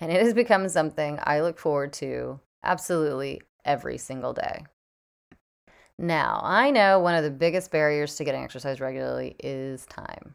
And 0.00 0.10
it 0.10 0.20
has 0.20 0.34
become 0.34 0.68
something 0.68 1.20
I 1.22 1.42
look 1.42 1.60
forward 1.60 1.92
to 1.94 2.40
absolutely 2.64 3.40
every 3.64 3.98
single 3.98 4.32
day. 4.32 4.64
Now, 5.96 6.40
I 6.42 6.72
know 6.72 6.98
one 6.98 7.14
of 7.14 7.22
the 7.22 7.30
biggest 7.30 7.70
barriers 7.70 8.16
to 8.16 8.24
getting 8.24 8.42
exercise 8.42 8.80
regularly 8.80 9.36
is 9.38 9.86
time. 9.86 10.34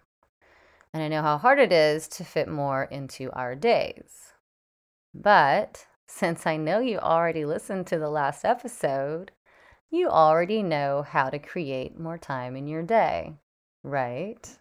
And 0.93 1.01
I 1.01 1.07
know 1.07 1.21
how 1.21 1.37
hard 1.37 1.59
it 1.59 1.71
is 1.71 2.07
to 2.09 2.23
fit 2.23 2.47
more 2.47 2.83
into 2.83 3.31
our 3.31 3.55
days. 3.55 4.33
But 5.13 5.87
since 6.07 6.45
I 6.45 6.57
know 6.57 6.79
you 6.79 6.99
already 6.99 7.45
listened 7.45 7.87
to 7.87 7.97
the 7.97 8.09
last 8.09 8.43
episode, 8.43 9.31
you 9.89 10.09
already 10.09 10.63
know 10.63 11.03
how 11.03 11.29
to 11.29 11.39
create 11.39 11.99
more 11.99 12.17
time 12.17 12.55
in 12.55 12.67
your 12.67 12.83
day, 12.83 13.35
right? 13.83 14.57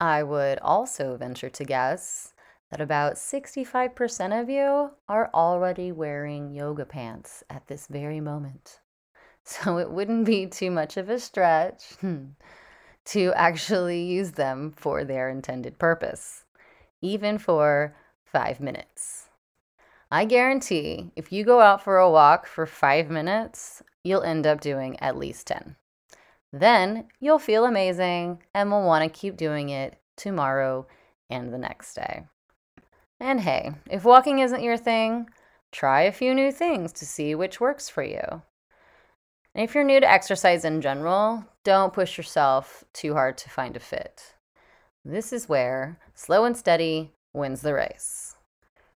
I 0.00 0.22
would 0.22 0.58
also 0.58 1.16
venture 1.16 1.48
to 1.48 1.64
guess 1.64 2.34
that 2.70 2.80
about 2.80 3.14
65% 3.14 4.40
of 4.40 4.50
you 4.50 4.90
are 5.08 5.30
already 5.32 5.92
wearing 5.92 6.50
yoga 6.50 6.84
pants 6.84 7.42
at 7.48 7.66
this 7.66 7.86
very 7.86 8.20
moment. 8.20 8.80
So 9.48 9.78
it 9.78 9.92
wouldn't 9.92 10.24
be 10.24 10.48
too 10.48 10.72
much 10.72 10.96
of 10.96 11.08
a 11.08 11.20
stretch 11.20 11.94
hmm. 12.00 12.30
To 13.06 13.32
actually 13.34 14.02
use 14.02 14.32
them 14.32 14.72
for 14.76 15.04
their 15.04 15.28
intended 15.28 15.78
purpose, 15.78 16.44
even 17.00 17.38
for 17.38 17.94
five 18.24 18.60
minutes. 18.60 19.28
I 20.10 20.24
guarantee 20.24 21.10
if 21.16 21.32
you 21.32 21.44
go 21.44 21.60
out 21.60 21.82
for 21.82 21.98
a 21.98 22.10
walk 22.10 22.46
for 22.46 22.66
five 22.66 23.10
minutes, 23.10 23.82
you'll 24.04 24.22
end 24.22 24.46
up 24.46 24.60
doing 24.60 24.98
at 25.00 25.16
least 25.16 25.46
10. 25.48 25.76
Then 26.52 27.08
you'll 27.20 27.38
feel 27.38 27.64
amazing 27.64 28.42
and 28.54 28.70
will 28.70 28.84
want 28.84 29.02
to 29.02 29.20
keep 29.20 29.36
doing 29.36 29.68
it 29.68 29.98
tomorrow 30.16 30.86
and 31.28 31.52
the 31.52 31.58
next 31.58 31.94
day. 31.94 32.24
And 33.18 33.40
hey, 33.40 33.72
if 33.90 34.04
walking 34.04 34.38
isn't 34.38 34.62
your 34.62 34.76
thing, 34.76 35.28
try 35.72 36.02
a 36.02 36.12
few 36.12 36.34
new 36.34 36.52
things 36.52 36.92
to 36.94 37.06
see 37.06 37.34
which 37.34 37.60
works 37.60 37.88
for 37.88 38.02
you. 38.02 38.42
And 39.56 39.64
if 39.64 39.74
you're 39.74 39.84
new 39.84 40.00
to 40.00 40.10
exercise 40.10 40.66
in 40.66 40.82
general, 40.82 41.42
don't 41.64 41.94
push 41.94 42.18
yourself 42.18 42.84
too 42.92 43.14
hard 43.14 43.38
to 43.38 43.48
find 43.48 43.74
a 43.74 43.80
fit. 43.80 44.34
This 45.02 45.32
is 45.32 45.48
where 45.48 45.98
slow 46.14 46.44
and 46.44 46.54
steady 46.54 47.12
wins 47.32 47.62
the 47.62 47.72
race. 47.72 48.36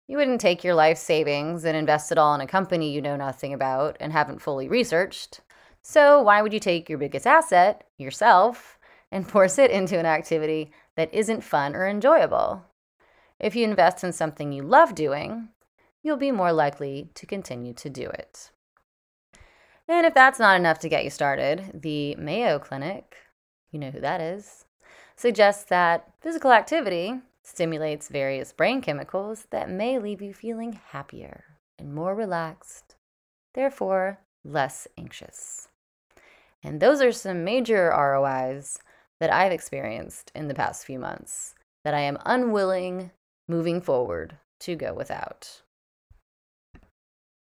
You 0.05 0.17
wouldn't 0.17 0.41
take 0.41 0.61
your 0.61 0.73
life 0.73 0.97
savings 0.97 1.63
and 1.63 1.77
invest 1.77 2.11
it 2.11 2.17
all 2.17 2.35
in 2.35 2.41
a 2.41 2.45
company 2.45 2.91
you 2.91 3.01
know 3.01 3.15
nothing 3.15 3.53
about 3.53 3.95
and 4.01 4.11
haven't 4.11 4.41
fully 4.41 4.67
researched. 4.67 5.39
So, 5.81 6.21
why 6.21 6.41
would 6.41 6.51
you 6.51 6.59
take 6.59 6.89
your 6.89 6.97
biggest 6.97 7.25
asset, 7.25 7.85
yourself, 7.97 8.77
and 9.13 9.25
force 9.31 9.57
it 9.59 9.71
into 9.71 9.97
an 9.97 10.05
activity 10.05 10.73
that 10.97 11.13
isn't 11.13 11.41
fun 11.41 11.73
or 11.73 11.87
enjoyable? 11.87 12.65
If 13.39 13.55
you 13.55 13.63
invest 13.63 14.03
in 14.03 14.11
something 14.11 14.51
you 14.51 14.63
love 14.63 14.93
doing, 14.93 15.51
you'll 16.03 16.17
be 16.17 16.33
more 16.33 16.51
likely 16.51 17.11
to 17.13 17.25
continue 17.25 17.71
to 17.75 17.89
do 17.89 18.09
it. 18.09 18.51
And 19.89 20.05
if 20.05 20.13
that's 20.13 20.37
not 20.37 20.55
enough 20.55 20.77
to 20.79 20.89
get 20.89 21.03
you 21.03 21.09
started, 21.09 21.71
the 21.73 22.15
Mayo 22.15 22.59
Clinic, 22.59 23.17
you 23.71 23.79
know 23.79 23.89
who 23.89 23.99
that 23.99 24.21
is, 24.21 24.65
suggests 25.15 25.63
that 25.63 26.11
physical 26.21 26.51
activity 26.51 27.19
stimulates 27.43 28.07
various 28.07 28.53
brain 28.53 28.81
chemicals 28.81 29.47
that 29.49 29.67
may 29.67 29.97
leave 29.97 30.21
you 30.21 30.31
feeling 30.31 30.79
happier 30.91 31.43
and 31.79 31.95
more 31.95 32.13
relaxed, 32.13 32.97
therefore, 33.55 34.19
less 34.45 34.87
anxious. 34.95 35.69
And 36.61 36.79
those 36.79 37.01
are 37.01 37.11
some 37.11 37.43
major 37.43 37.89
ROIs 37.89 38.77
that 39.19 39.33
I've 39.33 39.51
experienced 39.51 40.31
in 40.35 40.49
the 40.49 40.53
past 40.53 40.85
few 40.85 40.99
months 40.99 41.55
that 41.83 41.95
I 41.95 42.01
am 42.01 42.19
unwilling 42.27 43.09
moving 43.47 43.81
forward 43.81 44.37
to 44.59 44.75
go 44.75 44.93
without. 44.93 45.63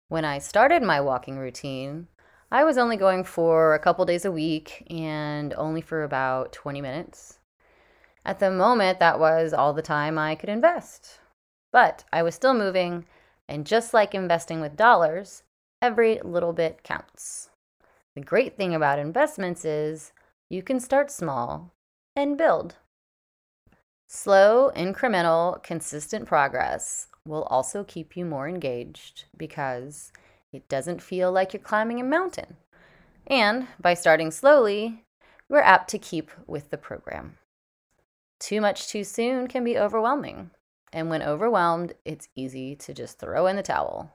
When 0.07 0.25
I 0.25 0.39
started 0.39 0.81
my 0.81 0.99
walking 0.99 1.37
routine, 1.37 2.07
I 2.53 2.65
was 2.65 2.77
only 2.77 2.97
going 2.97 3.23
for 3.23 3.73
a 3.73 3.79
couple 3.79 4.03
days 4.03 4.25
a 4.25 4.31
week 4.31 4.85
and 4.89 5.53
only 5.53 5.79
for 5.79 6.03
about 6.03 6.51
20 6.51 6.81
minutes. 6.81 7.39
At 8.25 8.39
the 8.39 8.51
moment, 8.51 8.99
that 8.99 9.19
was 9.19 9.53
all 9.53 9.71
the 9.71 9.81
time 9.81 10.17
I 10.17 10.35
could 10.35 10.49
invest. 10.49 11.19
But 11.71 12.03
I 12.11 12.21
was 12.23 12.35
still 12.35 12.53
moving, 12.53 13.05
and 13.47 13.65
just 13.65 13.93
like 13.93 14.13
investing 14.13 14.59
with 14.59 14.75
dollars, 14.75 15.43
every 15.81 16.19
little 16.23 16.51
bit 16.51 16.83
counts. 16.83 17.49
The 18.15 18.21
great 18.21 18.57
thing 18.57 18.75
about 18.75 18.99
investments 18.99 19.63
is 19.63 20.11
you 20.49 20.61
can 20.61 20.81
start 20.81 21.09
small 21.09 21.71
and 22.17 22.37
build. 22.37 22.75
Slow, 24.07 24.71
incremental, 24.75 25.63
consistent 25.63 26.27
progress 26.27 27.07
will 27.25 27.43
also 27.43 27.85
keep 27.85 28.17
you 28.17 28.25
more 28.25 28.49
engaged 28.49 29.23
because 29.37 30.11
it 30.51 30.67
doesn't 30.67 31.01
feel 31.01 31.31
like 31.31 31.53
you're 31.53 31.61
climbing 31.61 31.99
a 31.99 32.03
mountain. 32.03 32.57
And 33.27 33.67
by 33.79 33.93
starting 33.93 34.31
slowly, 34.31 35.05
you're 35.49 35.61
apt 35.61 35.89
to 35.91 35.99
keep 35.99 36.31
with 36.47 36.69
the 36.69 36.77
program. 36.77 37.37
Too 38.39 38.59
much 38.59 38.87
too 38.87 39.03
soon 39.03 39.47
can 39.47 39.63
be 39.63 39.77
overwhelming. 39.77 40.51
And 40.91 41.09
when 41.09 41.21
overwhelmed, 41.23 41.93
it's 42.03 42.27
easy 42.35 42.75
to 42.77 42.93
just 42.93 43.19
throw 43.19 43.47
in 43.47 43.55
the 43.55 43.63
towel. 43.63 44.11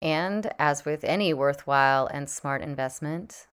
And 0.00 0.52
as 0.58 0.84
with 0.84 1.04
any 1.04 1.34
worthwhile 1.34 2.06
and 2.06 2.30
smart 2.30 2.62
investment, 2.62 3.46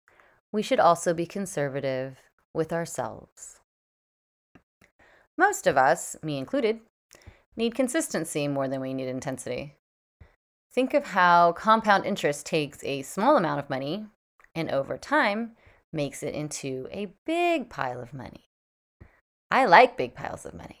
we 0.52 0.62
should 0.62 0.80
also 0.80 1.12
be 1.12 1.26
conservative 1.26 2.18
with 2.54 2.72
ourselves. 2.72 3.60
Most 5.36 5.66
of 5.66 5.76
us, 5.76 6.16
me 6.22 6.38
included, 6.38 6.80
need 7.56 7.74
consistency 7.74 8.46
more 8.46 8.68
than 8.68 8.80
we 8.80 8.94
need 8.94 9.08
intensity. 9.08 9.74
Think 10.74 10.92
of 10.92 11.06
how 11.06 11.52
compound 11.52 12.04
interest 12.04 12.46
takes 12.46 12.82
a 12.82 13.02
small 13.02 13.36
amount 13.36 13.60
of 13.60 13.70
money 13.70 14.06
and 14.56 14.68
over 14.68 14.98
time 14.98 15.52
makes 15.92 16.20
it 16.20 16.34
into 16.34 16.88
a 16.90 17.14
big 17.24 17.70
pile 17.70 18.00
of 18.00 18.12
money. 18.12 18.50
I 19.52 19.66
like 19.66 19.96
big 19.96 20.16
piles 20.16 20.44
of 20.44 20.52
money. 20.52 20.80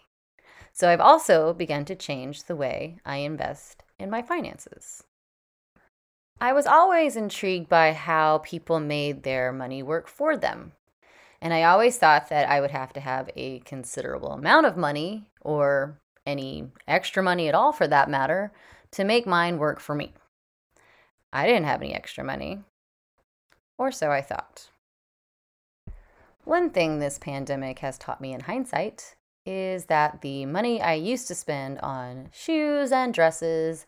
So 0.72 0.88
I've 0.88 1.00
also 1.00 1.54
begun 1.54 1.84
to 1.84 1.94
change 1.94 2.42
the 2.42 2.56
way 2.56 2.98
I 3.06 3.18
invest 3.18 3.84
in 3.96 4.10
my 4.10 4.20
finances. 4.20 5.04
I 6.40 6.52
was 6.52 6.66
always 6.66 7.14
intrigued 7.14 7.68
by 7.68 7.92
how 7.92 8.38
people 8.38 8.80
made 8.80 9.22
their 9.22 9.52
money 9.52 9.80
work 9.80 10.08
for 10.08 10.36
them. 10.36 10.72
And 11.40 11.54
I 11.54 11.62
always 11.62 11.98
thought 11.98 12.30
that 12.30 12.50
I 12.50 12.60
would 12.60 12.72
have 12.72 12.92
to 12.94 13.00
have 13.00 13.30
a 13.36 13.60
considerable 13.60 14.32
amount 14.32 14.66
of 14.66 14.76
money, 14.76 15.30
or 15.40 16.00
any 16.26 16.72
extra 16.88 17.22
money 17.22 17.46
at 17.46 17.54
all 17.54 17.70
for 17.70 17.86
that 17.86 18.10
matter, 18.10 18.52
to 18.94 19.04
make 19.04 19.26
mine 19.26 19.58
work 19.58 19.80
for 19.80 19.94
me. 19.94 20.12
I 21.32 21.46
didn't 21.46 21.64
have 21.64 21.82
any 21.82 21.92
extra 21.92 22.22
money, 22.22 22.60
or 23.76 23.90
so 23.90 24.12
I 24.12 24.22
thought. 24.22 24.70
One 26.44 26.70
thing 26.70 26.98
this 26.98 27.18
pandemic 27.18 27.80
has 27.80 27.98
taught 27.98 28.20
me 28.20 28.32
in 28.32 28.40
hindsight 28.40 29.16
is 29.44 29.86
that 29.86 30.20
the 30.20 30.46
money 30.46 30.80
I 30.80 30.94
used 30.94 31.26
to 31.28 31.34
spend 31.34 31.80
on 31.80 32.28
shoes 32.32 32.92
and 32.92 33.12
dresses 33.12 33.84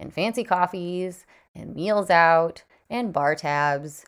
and 0.00 0.12
fancy 0.12 0.42
coffees 0.42 1.26
and 1.54 1.74
meals 1.74 2.08
out 2.08 2.64
and 2.88 3.12
bar 3.12 3.34
tabs 3.34 4.06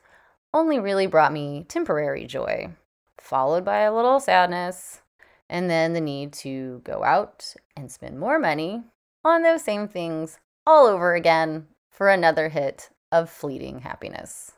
only 0.55 0.79
really 0.79 1.07
brought 1.07 1.33
me 1.33 1.67
temporary 1.69 2.27
joy, 2.27 2.71
followed 3.19 3.65
by 3.65 3.81
a 3.81 3.95
little 3.95 4.19
sadness, 4.19 5.03
and 5.51 5.69
then 5.69 5.93
the 5.93 6.01
need 6.01 6.33
to 6.33 6.81
go 6.85 7.05
out 7.05 7.55
and 7.77 7.93
spend 7.93 8.19
more 8.19 8.39
money 8.39 8.83
on 9.25 9.43
those 9.43 9.63
same 9.63 9.89
things 9.89 10.39
all 10.67 10.87
over 10.87 11.15
again 11.15 11.67
for 11.91 12.09
another 12.09 12.49
hit 12.49 12.91
of 13.11 13.31
fleeting 13.31 13.81
happiness. 13.81 14.53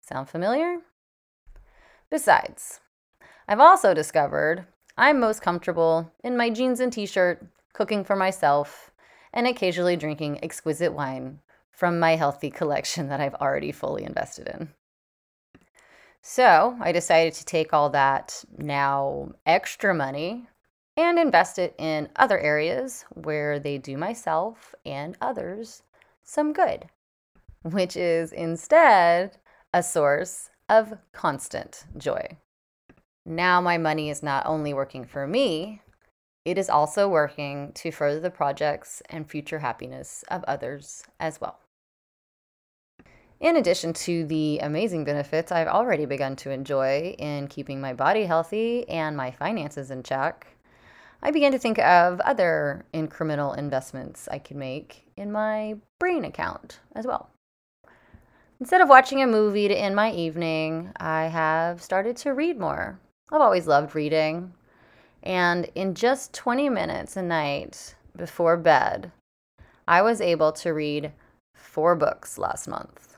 Sound 0.00 0.28
familiar? 0.28 0.78
Besides, 2.10 2.80
I've 3.46 3.60
also 3.60 3.94
discovered 3.94 4.66
I'm 4.96 5.20
most 5.20 5.42
comfortable 5.42 6.12
in 6.24 6.36
my 6.36 6.50
jeans 6.50 6.80
and 6.80 6.92
t 6.92 7.06
shirt, 7.06 7.46
cooking 7.72 8.04
for 8.04 8.16
myself, 8.16 8.90
and 9.32 9.46
occasionally 9.46 9.96
drinking 9.96 10.42
exquisite 10.42 10.92
wine 10.92 11.40
from 11.70 12.00
my 12.00 12.16
healthy 12.16 12.50
collection 12.60 13.08
that 13.08 13.20
I've 13.20 13.36
already 13.36 13.72
fully 13.72 14.04
invested 14.04 14.48
in. 14.48 14.70
So 16.20 16.76
I 16.80 16.92
decided 16.92 17.34
to 17.34 17.44
take 17.44 17.72
all 17.72 17.90
that 17.90 18.44
now 18.58 19.32
extra 19.46 19.94
money 19.94 20.48
and 20.98 21.16
invest 21.16 21.60
it 21.60 21.76
in 21.78 22.08
other 22.16 22.40
areas 22.40 23.04
where 23.14 23.60
they 23.60 23.78
do 23.78 23.96
myself 23.96 24.74
and 24.84 25.16
others 25.20 25.84
some 26.24 26.52
good, 26.52 26.86
which 27.62 27.96
is 27.96 28.32
instead 28.32 29.38
a 29.72 29.80
source 29.80 30.50
of 30.68 30.98
constant 31.12 31.84
joy. 31.96 32.26
Now 33.24 33.60
my 33.60 33.78
money 33.78 34.10
is 34.10 34.24
not 34.24 34.44
only 34.44 34.74
working 34.74 35.04
for 35.04 35.24
me, 35.26 35.82
it 36.44 36.58
is 36.58 36.68
also 36.68 37.08
working 37.08 37.70
to 37.74 37.92
further 37.92 38.18
the 38.18 38.30
projects 38.30 39.00
and 39.08 39.30
future 39.30 39.60
happiness 39.60 40.24
of 40.28 40.42
others 40.44 41.04
as 41.20 41.40
well. 41.40 41.60
In 43.38 43.54
addition 43.54 43.92
to 43.92 44.24
the 44.24 44.58
amazing 44.58 45.04
benefits 45.04 45.52
I've 45.52 45.68
already 45.68 46.06
begun 46.06 46.34
to 46.36 46.50
enjoy 46.50 47.14
in 47.18 47.46
keeping 47.46 47.80
my 47.80 47.92
body 47.92 48.24
healthy 48.24 48.88
and 48.88 49.16
my 49.16 49.30
finances 49.30 49.92
in 49.92 50.02
check, 50.02 50.57
I 51.22 51.30
began 51.30 51.52
to 51.52 51.58
think 51.58 51.78
of 51.78 52.20
other 52.20 52.84
incremental 52.94 53.56
investments 53.56 54.28
I 54.30 54.38
could 54.38 54.56
make 54.56 55.10
in 55.16 55.32
my 55.32 55.76
brain 55.98 56.24
account 56.24 56.80
as 56.94 57.06
well. 57.06 57.30
Instead 58.60 58.80
of 58.80 58.88
watching 58.88 59.22
a 59.22 59.26
movie 59.26 59.68
to 59.68 59.74
end 59.74 59.94
my 59.94 60.10
evening, 60.12 60.92
I 60.96 61.24
have 61.26 61.82
started 61.82 62.16
to 62.18 62.34
read 62.34 62.58
more 62.58 62.98
I've 63.30 63.42
always 63.42 63.66
loved 63.66 63.94
reading. 63.94 64.54
And 65.22 65.68
in 65.74 65.94
just 65.94 66.32
20 66.32 66.70
minutes 66.70 67.16
a 67.16 67.22
night 67.22 67.94
before 68.16 68.56
bed, 68.56 69.12
I 69.86 70.00
was 70.02 70.20
able 70.20 70.52
to 70.52 70.70
read 70.70 71.12
four 71.54 71.94
books 71.94 72.38
last 72.38 72.68
month. 72.68 73.16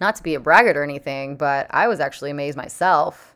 Not 0.00 0.14
to 0.16 0.22
be 0.22 0.34
a 0.34 0.40
braggart 0.40 0.76
or 0.76 0.84
anything, 0.84 1.36
but 1.36 1.66
I 1.70 1.88
was 1.88 2.00
actually 2.00 2.30
amazed 2.30 2.56
myself. 2.56 3.31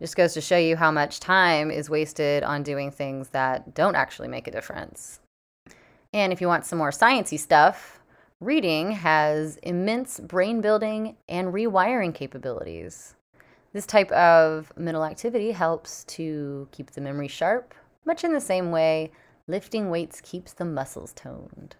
Just 0.00 0.16
goes 0.16 0.32
to 0.32 0.40
show 0.40 0.56
you 0.56 0.76
how 0.76 0.90
much 0.90 1.20
time 1.20 1.70
is 1.70 1.90
wasted 1.90 2.42
on 2.42 2.62
doing 2.62 2.90
things 2.90 3.28
that 3.30 3.74
don't 3.74 3.94
actually 3.94 4.28
make 4.28 4.46
a 4.46 4.50
difference. 4.50 5.20
And 6.14 6.32
if 6.32 6.40
you 6.40 6.48
want 6.48 6.64
some 6.64 6.78
more 6.78 6.90
sciencey 6.90 7.38
stuff, 7.38 8.00
reading 8.40 8.92
has 8.92 9.56
immense 9.58 10.18
brain 10.18 10.62
building 10.62 11.16
and 11.28 11.52
rewiring 11.52 12.14
capabilities. 12.14 13.14
This 13.74 13.84
type 13.84 14.10
of 14.12 14.72
mental 14.74 15.04
activity 15.04 15.52
helps 15.52 16.04
to 16.04 16.66
keep 16.72 16.90
the 16.92 17.02
memory 17.02 17.28
sharp, 17.28 17.74
much 18.06 18.24
in 18.24 18.32
the 18.32 18.40
same 18.40 18.70
way 18.70 19.12
lifting 19.46 19.90
weights 19.90 20.20
keeps 20.22 20.52
the 20.52 20.64
muscles 20.64 21.12
toned. 21.12 21.76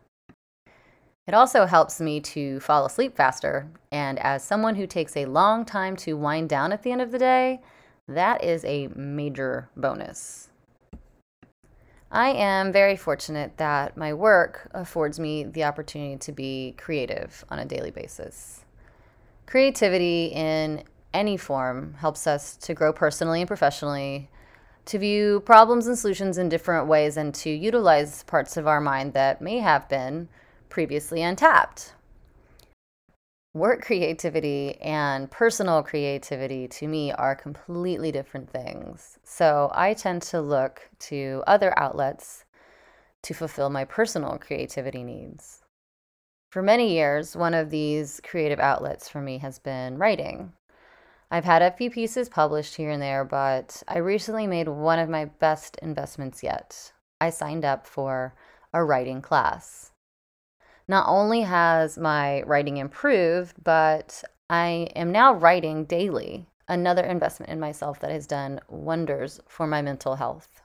It 1.27 1.35
also 1.35 1.65
helps 1.65 2.01
me 2.01 2.21
to 2.21 2.61
fall 2.61 2.85
asleep 2.85 3.17
faster, 3.17 3.69
and 3.91 4.19
as 4.19 4.45
someone 4.45 4.75
who 4.75 4.87
takes 4.87 5.17
a 5.17 5.27
long 5.27 5.65
time 5.65 5.97
to 5.97 6.17
wind 6.17 6.49
down 6.49 6.73
at 6.73 6.83
the 6.83 6.93
end 6.93 7.01
of 7.01 7.13
the 7.13 7.19
day, 7.19 7.61
that 8.11 8.45
is 8.45 8.65
a 8.65 8.89
major 8.89 9.69
bonus. 9.77 10.49
I 12.13 12.31
am 12.31 12.73
very 12.73 12.97
fortunate 12.97 13.57
that 13.59 13.97
my 13.97 14.13
work 14.13 14.69
affords 14.75 15.21
me 15.21 15.45
the 15.45 15.63
opportunity 15.63 16.17
to 16.17 16.33
be 16.33 16.75
creative 16.77 17.45
on 17.51 17.61
a 17.61 17.65
daily 17.65 17.93
basis. 17.93 18.65
Creativity 19.47 20.27
in 20.27 20.83
any 21.15 21.37
form 21.37 21.95
helps 21.95 22.27
us 22.27 22.57
to 22.57 22.75
grow 22.75 22.93
personally 22.93 23.41
and 23.43 23.49
professionally, 23.49 24.29
to 24.87 24.99
view 24.99 25.41
problems 25.41 25.87
and 25.87 25.97
solutions 25.97 26.37
in 26.37 26.49
different 26.49 26.89
ways, 26.89 27.17
and 27.17 27.33
to 27.35 27.51
utilize 27.51 28.25
parts 28.25 28.57
of 28.57 28.67
our 28.67 28.81
mind 28.81 29.13
that 29.13 29.41
may 29.41 29.59
have 29.59 29.89
been 29.89 30.29
previously 30.69 31.23
untapped. 31.23 31.95
Work 33.53 33.83
creativity 33.83 34.81
and 34.81 35.29
personal 35.29 35.83
creativity 35.83 36.69
to 36.69 36.87
me 36.87 37.11
are 37.11 37.35
completely 37.35 38.13
different 38.13 38.49
things. 38.49 39.19
So 39.25 39.73
I 39.75 39.95
tend 39.95 40.23
to 40.23 40.41
look 40.41 40.89
to 41.01 41.43
other 41.49 41.77
outlets 41.77 42.45
to 43.23 43.35
fulfill 43.35 43.69
my 43.69 43.85
personal 43.85 44.39
creativity 44.39 45.03
needs. 45.03 45.63
For 46.53 46.63
many 46.63 46.95
years, 46.95 47.35
one 47.35 47.55
of 47.55 47.71
these 47.71 48.21
creative 48.23 48.61
outlets 48.61 49.09
for 49.09 49.21
me 49.21 49.39
has 49.39 49.59
been 49.59 49.99
writing. 49.99 50.53
I've 51.29 51.45
had 51.45 51.63
a 51.63 51.73
few 51.73 51.91
pieces 51.91 52.29
published 52.29 52.77
here 52.77 52.91
and 52.91 53.03
there, 53.03 53.25
but 53.25 53.83
I 53.89 53.99
recently 53.99 54.47
made 54.47 54.69
one 54.69 55.01
of 55.01 55.09
my 55.09 55.25
best 55.25 55.77
investments 55.83 56.45
yet. 56.45 56.93
I 57.21 57.31
signed 57.31 57.65
up 57.65 57.85
for 57.85 58.33
a 58.73 58.85
writing 58.85 59.21
class. 59.23 59.91
Not 60.91 61.07
only 61.07 61.43
has 61.43 61.97
my 61.97 62.43
writing 62.43 62.79
improved, 62.79 63.63
but 63.63 64.25
I 64.51 64.89
am 64.97 65.13
now 65.13 65.33
writing 65.33 65.85
daily, 65.85 66.49
another 66.67 67.05
investment 67.05 67.53
in 67.53 67.61
myself 67.61 68.01
that 68.01 68.11
has 68.11 68.27
done 68.27 68.59
wonders 68.69 69.39
for 69.47 69.69
my 69.69 69.83
mental 69.83 70.17
health. 70.17 70.63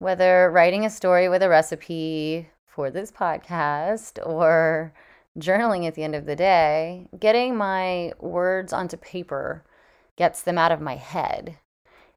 Whether 0.00 0.50
writing 0.50 0.84
a 0.84 0.90
story 0.90 1.28
with 1.28 1.44
a 1.44 1.48
recipe 1.48 2.48
for 2.66 2.90
this 2.90 3.12
podcast 3.12 4.18
or 4.26 4.92
journaling 5.38 5.86
at 5.86 5.94
the 5.94 6.02
end 6.02 6.16
of 6.16 6.26
the 6.26 6.34
day, 6.34 7.06
getting 7.16 7.54
my 7.54 8.14
words 8.18 8.72
onto 8.72 8.96
paper 8.96 9.62
gets 10.16 10.42
them 10.42 10.58
out 10.58 10.72
of 10.72 10.80
my 10.80 10.96
head. 10.96 11.58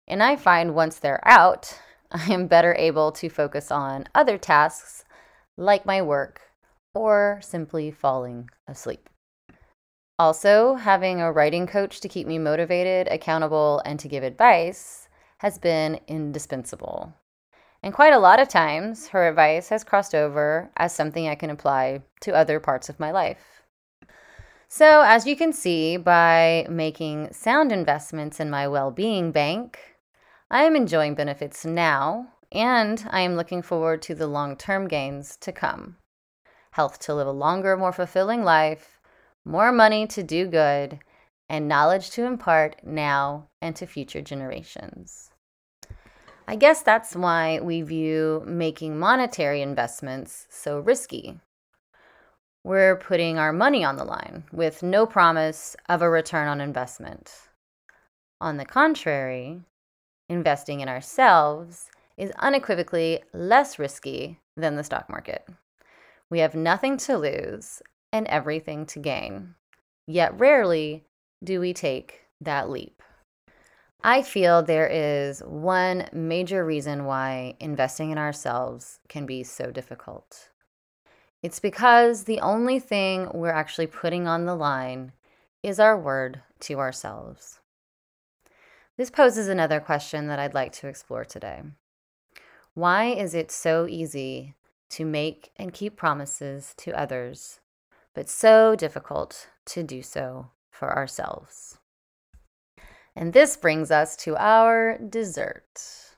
And 0.07 0.23
I 0.23 0.37
find 0.37 0.73
once 0.73 0.97
they're 0.97 1.21
out, 1.23 1.79
I 2.11 2.33
am 2.33 2.47
better 2.47 2.73
able 2.73 3.11
to 3.11 3.29
focus 3.29 3.69
on 3.69 4.07
other 4.15 4.39
tasks 4.39 5.05
like 5.55 5.85
my 5.85 6.01
work 6.01 6.50
or 6.93 7.39
simply 7.41 7.91
falling 7.91 8.49
asleep. 8.67 9.09
Also, 10.19 10.75
having 10.75 11.19
a 11.19 11.31
writing 11.31 11.65
coach 11.65 11.99
to 11.99 12.07
keep 12.07 12.27
me 12.27 12.37
motivated, 12.37 13.07
accountable, 13.07 13.81
and 13.85 13.99
to 13.99 14.07
give 14.07 14.23
advice 14.23 15.09
has 15.39 15.57
been 15.57 15.99
indispensable. 16.07 17.13
And 17.81 17.93
quite 17.93 18.13
a 18.13 18.19
lot 18.19 18.39
of 18.39 18.47
times, 18.47 19.07
her 19.07 19.27
advice 19.27 19.69
has 19.69 19.83
crossed 19.83 20.13
over 20.13 20.69
as 20.77 20.93
something 20.93 21.27
I 21.27 21.33
can 21.33 21.49
apply 21.49 22.03
to 22.21 22.35
other 22.35 22.59
parts 22.59 22.89
of 22.89 22.99
my 22.99 23.09
life. 23.09 23.63
So, 24.67 25.01
as 25.01 25.25
you 25.25 25.35
can 25.35 25.51
see, 25.51 25.97
by 25.97 26.67
making 26.69 27.33
sound 27.33 27.71
investments 27.71 28.39
in 28.39 28.49
my 28.49 28.67
well 28.67 28.91
being 28.91 29.31
bank, 29.31 29.79
I 30.51 30.63
am 30.65 30.75
enjoying 30.75 31.15
benefits 31.15 31.65
now, 31.65 32.27
and 32.51 33.03
I 33.09 33.21
am 33.21 33.35
looking 33.35 33.63
forward 33.63 34.01
to 34.03 34.15
the 34.15 34.27
long 34.27 34.55
term 34.55 34.87
gains 34.87 35.35
to 35.37 35.51
come. 35.51 35.97
Health 36.71 36.99
to 36.99 37.13
live 37.13 37.27
a 37.27 37.31
longer, 37.31 37.77
more 37.77 37.91
fulfilling 37.91 38.43
life, 38.43 38.99
more 39.45 39.71
money 39.71 40.07
to 40.07 40.23
do 40.23 40.47
good, 40.47 40.99
and 41.49 41.67
knowledge 41.67 42.09
to 42.11 42.25
impart 42.25 42.77
now 42.83 43.47
and 43.61 43.75
to 43.75 43.85
future 43.85 44.21
generations. 44.21 45.31
I 46.47 46.55
guess 46.55 46.81
that's 46.81 47.15
why 47.15 47.59
we 47.61 47.81
view 47.81 48.43
making 48.45 48.97
monetary 48.97 49.61
investments 49.61 50.47
so 50.49 50.79
risky. 50.79 51.39
We're 52.63 52.95
putting 52.95 53.37
our 53.37 53.51
money 53.51 53.83
on 53.83 53.95
the 53.95 54.03
line 54.03 54.43
with 54.51 54.83
no 54.83 55.05
promise 55.05 55.75
of 55.89 56.01
a 56.01 56.09
return 56.09 56.47
on 56.47 56.61
investment. 56.61 57.33
On 58.39 58.57
the 58.57 58.65
contrary, 58.65 59.61
investing 60.29 60.79
in 60.79 60.89
ourselves 60.89 61.89
is 62.17 62.31
unequivocally 62.37 63.23
less 63.33 63.79
risky 63.79 64.39
than 64.55 64.75
the 64.75 64.83
stock 64.83 65.09
market. 65.09 65.47
We 66.31 66.39
have 66.39 66.55
nothing 66.55 66.95
to 66.97 67.17
lose 67.17 67.81
and 68.13 68.25
everything 68.27 68.85
to 68.87 68.99
gain. 68.99 69.55
Yet 70.07 70.39
rarely 70.39 71.03
do 71.43 71.59
we 71.59 71.73
take 71.73 72.21
that 72.39 72.69
leap. 72.69 73.03
I 74.01 74.21
feel 74.23 74.63
there 74.63 74.87
is 74.87 75.41
one 75.41 76.07
major 76.13 76.65
reason 76.65 77.05
why 77.05 77.55
investing 77.59 78.11
in 78.11 78.17
ourselves 78.17 78.99
can 79.09 79.25
be 79.25 79.43
so 79.43 79.71
difficult. 79.71 80.49
It's 81.43 81.59
because 81.59 82.23
the 82.23 82.39
only 82.39 82.79
thing 82.79 83.29
we're 83.33 83.51
actually 83.51 83.87
putting 83.87 84.25
on 84.25 84.45
the 84.45 84.55
line 84.55 85.11
is 85.61 85.81
our 85.81 85.99
word 85.99 86.41
to 86.61 86.79
ourselves. 86.79 87.59
This 88.97 89.09
poses 89.09 89.49
another 89.49 89.81
question 89.81 90.27
that 90.27 90.39
I'd 90.39 90.53
like 90.53 90.71
to 90.73 90.87
explore 90.87 91.25
today. 91.25 91.61
Why 92.73 93.07
is 93.07 93.35
it 93.35 93.51
so 93.51 93.85
easy 93.85 94.55
to 94.91 95.05
make 95.05 95.51
and 95.57 95.73
keep 95.73 95.97
promises 95.97 96.73
to 96.77 96.97
others, 96.97 97.59
but 98.13 98.29
so 98.29 98.75
difficult 98.75 99.47
to 99.65 99.83
do 99.83 100.01
so 100.01 100.51
for 100.69 100.95
ourselves? 100.95 101.77
And 103.15 103.33
this 103.33 103.57
brings 103.57 103.91
us 103.91 104.15
to 104.17 104.37
our 104.37 104.97
dessert. 104.97 106.15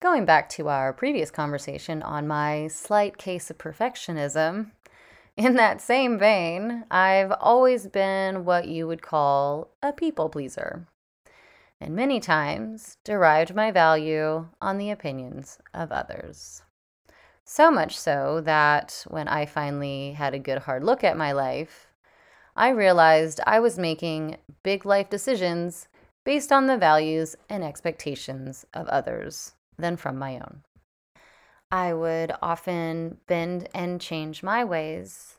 Going 0.00 0.24
back 0.24 0.48
to 0.50 0.68
our 0.68 0.92
previous 0.92 1.30
conversation 1.30 2.02
on 2.02 2.26
my 2.26 2.68
slight 2.68 3.18
case 3.18 3.50
of 3.50 3.58
perfectionism, 3.58 4.70
in 5.36 5.54
that 5.54 5.80
same 5.80 6.18
vein, 6.18 6.84
I've 6.90 7.32
always 7.40 7.86
been 7.86 8.44
what 8.44 8.68
you 8.68 8.86
would 8.86 9.02
call 9.02 9.70
a 9.82 9.92
people 9.92 10.28
pleaser 10.28 10.86
and 11.84 11.94
many 11.94 12.18
times 12.18 12.96
derived 13.04 13.54
my 13.54 13.70
value 13.70 14.48
on 14.60 14.78
the 14.78 14.90
opinions 14.90 15.58
of 15.74 15.92
others. 15.92 16.62
So 17.44 17.70
much 17.70 17.98
so 17.98 18.40
that 18.44 19.04
when 19.08 19.28
I 19.28 19.44
finally 19.44 20.12
had 20.12 20.32
a 20.32 20.38
good 20.38 20.58
hard 20.58 20.82
look 20.82 21.04
at 21.04 21.16
my 21.16 21.32
life, 21.32 21.88
I 22.56 22.70
realized 22.70 23.40
I 23.46 23.60
was 23.60 23.78
making 23.78 24.38
big 24.62 24.86
life 24.86 25.10
decisions 25.10 25.88
based 26.24 26.50
on 26.50 26.66
the 26.66 26.78
values 26.78 27.36
and 27.50 27.62
expectations 27.62 28.64
of 28.72 28.88
others 28.88 29.52
than 29.76 29.96
from 29.96 30.18
my 30.18 30.36
own. 30.36 30.62
I 31.70 31.92
would 31.92 32.32
often 32.40 33.18
bend 33.26 33.68
and 33.74 34.00
change 34.00 34.42
my 34.42 34.64
ways 34.64 35.36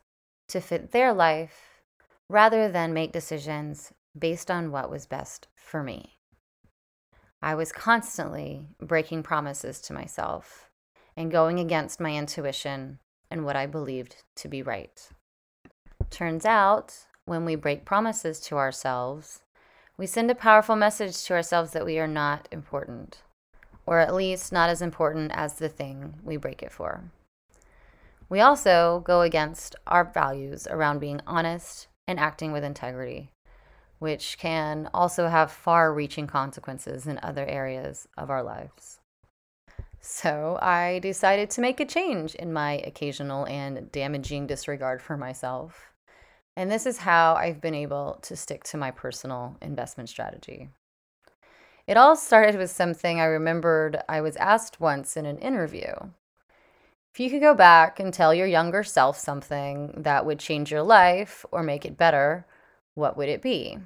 to 0.49 0.61
fit 0.61 0.91
their 0.91 1.11
life 1.11 1.81
rather 2.29 2.69
than 2.69 2.93
make 2.93 3.13
decisions 3.13 3.93
based 4.17 4.51
on 4.51 4.71
what 4.71 4.91
was 4.91 5.07
best 5.07 5.47
for 5.55 5.81
me. 5.81 6.19
I 7.41 7.55
was 7.55 7.71
constantly 7.71 8.67
breaking 8.79 9.23
promises 9.23 9.79
to 9.81 9.93
myself 9.93 10.69
and 11.17 11.31
going 11.31 11.59
against 11.59 11.99
my 11.99 12.15
intuition 12.15 12.99
and 13.31 13.45
what 13.45 13.55
I 13.55 13.65
believed 13.65 14.23
to 14.35 14.47
be 14.47 14.61
right. 14.61 15.09
Turns 16.09 16.45
out, 16.45 16.93
when 17.25 17.45
we 17.45 17.55
break 17.55 17.85
promises 17.85 18.39
to 18.41 18.57
ourselves, 18.57 19.41
we 19.97 20.05
send 20.05 20.29
a 20.29 20.35
powerful 20.35 20.75
message 20.75 21.23
to 21.23 21.33
ourselves 21.33 21.71
that 21.71 21.85
we 21.85 21.97
are 21.99 22.07
not 22.07 22.47
important, 22.51 23.23
or 23.85 23.99
at 23.99 24.13
least 24.13 24.51
not 24.51 24.69
as 24.69 24.81
important 24.81 25.31
as 25.33 25.55
the 25.55 25.69
thing 25.69 26.15
we 26.23 26.37
break 26.37 26.61
it 26.61 26.71
for. 26.71 27.03
We 28.27 28.41
also 28.41 29.01
go 29.05 29.21
against 29.21 29.75
our 29.87 30.03
values 30.03 30.67
around 30.67 30.99
being 30.99 31.21
honest 31.25 31.87
and 32.07 32.19
acting 32.19 32.51
with 32.51 32.63
integrity 32.63 33.31
which 33.99 34.37
can 34.37 34.89
also 34.93 35.27
have 35.27 35.51
far 35.51 35.93
reaching 35.93 36.27
consequences 36.27 37.07
in 37.07 37.19
other 37.23 37.45
areas 37.45 38.07
of 38.17 38.29
our 38.29 38.43
lives. 38.43 38.99
So 40.07 40.59
I 40.61 40.99
decided 40.99 41.49
to 41.49 41.61
make 41.61 41.79
a 41.79 41.85
change 41.85 42.35
in 42.35 42.53
my 42.53 42.73
occasional 42.73 43.47
and 43.47 43.91
damaging 43.91 44.45
disregard 44.45 45.01
for 45.01 45.17
myself. 45.17 45.91
And 46.55 46.69
this 46.69 46.85
is 46.85 46.99
how 46.99 47.33
I've 47.33 47.59
been 47.59 47.73
able 47.73 48.19
to 48.21 48.35
stick 48.35 48.63
to 48.65 48.77
my 48.77 48.91
personal 48.91 49.57
investment 49.63 50.09
strategy. 50.09 50.69
It 51.87 51.97
all 51.97 52.15
started 52.15 52.55
with 52.55 52.69
something 52.69 53.19
I 53.19 53.25
remembered 53.25 53.97
I 54.07 54.21
was 54.21 54.35
asked 54.35 54.79
once 54.79 55.17
in 55.17 55.25
an 55.25 55.39
interview. 55.39 55.91
If 57.11 57.19
you 57.19 57.31
could 57.31 57.41
go 57.41 57.55
back 57.55 57.99
and 57.99 58.13
tell 58.13 58.31
your 58.31 58.47
younger 58.47 58.83
self 58.83 59.17
something 59.17 59.91
that 59.97 60.23
would 60.23 60.37
change 60.37 60.71
your 60.71 60.83
life 60.83 61.47
or 61.51 61.63
make 61.63 61.83
it 61.83 61.97
better, 61.97 62.45
what 62.93 63.17
would 63.17 63.27
it 63.27 63.41
be? 63.41 63.79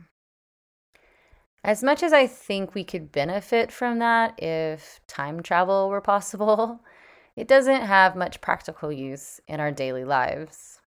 As 1.63 1.84
much 1.84 2.04
as 2.04 2.13
I 2.13 2.26
think 2.26 2.74
we 2.74 2.84
could 2.84 3.12
benefit 3.12 3.72
from 3.72 4.00
that 4.00 4.41
if 4.41 5.02
time 5.08 5.43
travel 5.43 5.89
were 5.89 6.02
possible, 6.02 6.80
it 7.36 7.48
doesn't 7.48 7.82
have 7.82 8.15
much 8.15 8.41
practical 8.41 8.91
use 8.91 9.41
in 9.48 9.60
our 9.60 9.72
daily 9.72 10.06
lives. 10.06 10.80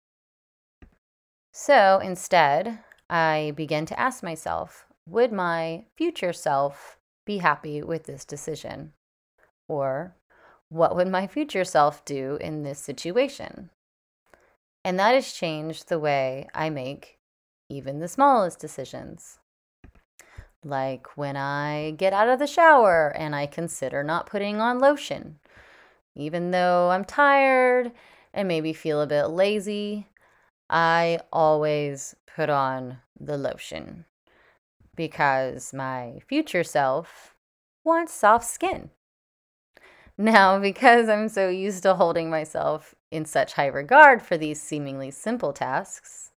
So 1.53 2.01
instead, 2.03 2.79
I 3.11 3.53
began 3.55 3.85
to 3.87 4.01
ask 4.01 4.23
myself 4.23 4.87
would 5.07 5.33
my 5.33 5.85
future 5.97 6.33
self 6.33 6.99
be 7.27 7.39
happy 7.39 7.83
with 7.83 8.05
this 8.05 8.25
decision? 8.25 8.93
Or 9.69 10.17
what 10.69 10.97
would 10.97 11.09
my 11.09 11.27
future 11.27 11.65
self 11.65 12.05
do 12.05 12.39
in 12.41 12.63
this 12.63 12.79
situation? 12.79 13.71
And 14.85 14.99
that 14.99 15.15
has 15.15 15.33
changed 15.33 15.89
the 15.89 15.99
way 15.99 16.49
I 16.55 16.71
make 16.71 17.19
even 17.69 18.01
the 18.01 18.09
smallest 18.09 18.59
decisions. 18.59 19.39
Like 20.64 21.16
when 21.16 21.37
I 21.37 21.92
get 21.96 22.12
out 22.12 22.29
of 22.29 22.38
the 22.38 22.46
shower 22.46 23.12
and 23.16 23.35
I 23.35 23.46
consider 23.46 24.05
not 24.05 24.27
putting 24.27 24.61
on 24.61 24.79
lotion. 24.79 25.38
Even 26.14 26.51
though 26.51 26.90
I'm 26.90 27.05
tired 27.05 27.92
and 28.33 28.46
maybe 28.46 28.72
feel 28.72 29.01
a 29.01 29.07
bit 29.07 29.27
lazy, 29.27 30.07
I 30.70 31.20
always 31.33 32.14
put 32.27 32.48
on 32.48 32.98
the 33.18 33.37
lotion 33.37 34.05
because 34.94 35.72
my 35.72 36.20
future 36.27 36.64
self 36.64 37.35
wants 37.85 38.12
soft 38.12 38.46
skin. 38.46 38.90
Now, 40.18 40.59
because 40.59 41.09
I'm 41.09 41.31
so 41.31 41.48
used 41.48 41.83
to 41.85 41.94
holding 41.94 42.29
myself 42.29 42.94
in 43.11 43.25
such 43.25 43.55
high 43.55 43.66
regard 43.66 44.20
for 44.20 44.37
these 44.37 44.61
seemingly 44.61 45.11
simple 45.11 45.55
tasks, 45.55 46.33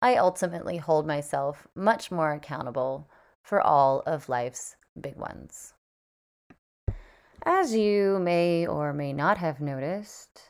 I 0.00 0.16
ultimately 0.16 0.78
hold 0.78 1.06
myself 1.06 1.68
much 1.74 2.10
more 2.10 2.32
accountable 2.32 3.06
for 3.46 3.60
all 3.60 4.02
of 4.06 4.28
life's 4.28 4.74
big 5.00 5.14
ones. 5.14 5.72
As 7.44 7.76
you 7.76 8.18
may 8.18 8.66
or 8.66 8.92
may 8.92 9.12
not 9.12 9.38
have 9.38 9.60
noticed, 9.60 10.40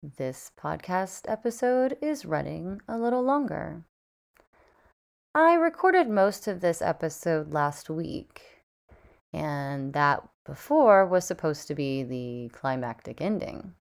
this 0.00 0.52
podcast 0.56 1.22
episode 1.26 1.98
is 2.00 2.24
running 2.24 2.80
a 2.86 2.96
little 2.96 3.24
longer. 3.24 3.82
I 5.34 5.54
recorded 5.54 6.08
most 6.08 6.46
of 6.46 6.60
this 6.60 6.80
episode 6.80 7.52
last 7.52 7.90
week, 7.90 8.40
and 9.32 9.92
that 9.94 10.22
before 10.46 11.04
was 11.04 11.24
supposed 11.24 11.66
to 11.66 11.74
be 11.74 12.04
the 12.04 12.50
climactic 12.56 13.20
ending. 13.20 13.74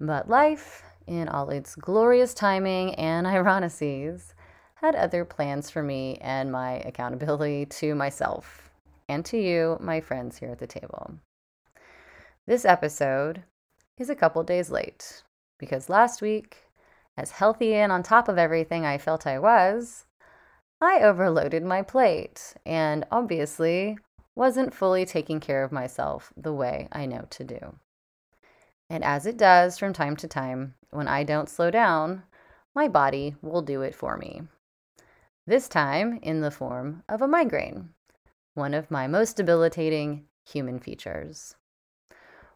But 0.00 0.26
life, 0.26 0.82
in 1.06 1.28
all 1.28 1.50
its 1.50 1.76
glorious 1.76 2.32
timing 2.32 2.94
and 2.94 3.26
ironices, 3.26 4.32
had 4.80 4.94
other 4.94 5.26
plans 5.26 5.68
for 5.70 5.82
me 5.82 6.16
and 6.22 6.50
my 6.50 6.78
accountability 6.86 7.66
to 7.80 7.94
myself 7.94 8.70
and 9.08 9.24
to 9.26 9.36
you, 9.36 9.76
my 9.80 10.00
friends 10.00 10.38
here 10.38 10.50
at 10.50 10.58
the 10.58 10.66
table. 10.66 11.14
This 12.46 12.64
episode 12.64 13.42
is 13.98 14.08
a 14.08 14.14
couple 14.14 14.42
days 14.42 14.70
late 14.70 15.22
because 15.58 15.90
last 15.90 16.22
week, 16.22 16.56
as 17.16 17.32
healthy 17.32 17.74
and 17.74 17.92
on 17.92 18.02
top 18.02 18.28
of 18.28 18.38
everything 18.38 18.86
I 18.86 18.96
felt 18.96 19.26
I 19.26 19.38
was, 19.38 20.06
I 20.80 21.00
overloaded 21.00 21.62
my 21.62 21.82
plate 21.82 22.54
and 22.64 23.04
obviously 23.10 23.98
wasn't 24.34 24.72
fully 24.72 25.04
taking 25.04 25.40
care 25.40 25.62
of 25.62 25.72
myself 25.72 26.32
the 26.36 26.54
way 26.54 26.88
I 26.90 27.04
know 27.04 27.26
to 27.28 27.44
do. 27.44 27.74
And 28.88 29.04
as 29.04 29.26
it 29.26 29.36
does 29.36 29.76
from 29.76 29.92
time 29.92 30.16
to 30.16 30.26
time, 30.26 30.74
when 30.90 31.06
I 31.06 31.22
don't 31.22 31.50
slow 31.50 31.70
down, 31.70 32.22
my 32.74 32.88
body 32.88 33.34
will 33.42 33.60
do 33.60 33.82
it 33.82 33.94
for 33.94 34.16
me 34.16 34.42
this 35.50 35.68
time 35.68 36.20
in 36.22 36.40
the 36.40 36.50
form 36.50 37.02
of 37.08 37.20
a 37.20 37.26
migraine, 37.26 37.90
one 38.54 38.72
of 38.72 38.88
my 38.88 39.08
most 39.08 39.36
debilitating 39.36 40.24
human 40.44 40.78
features. 40.78 41.56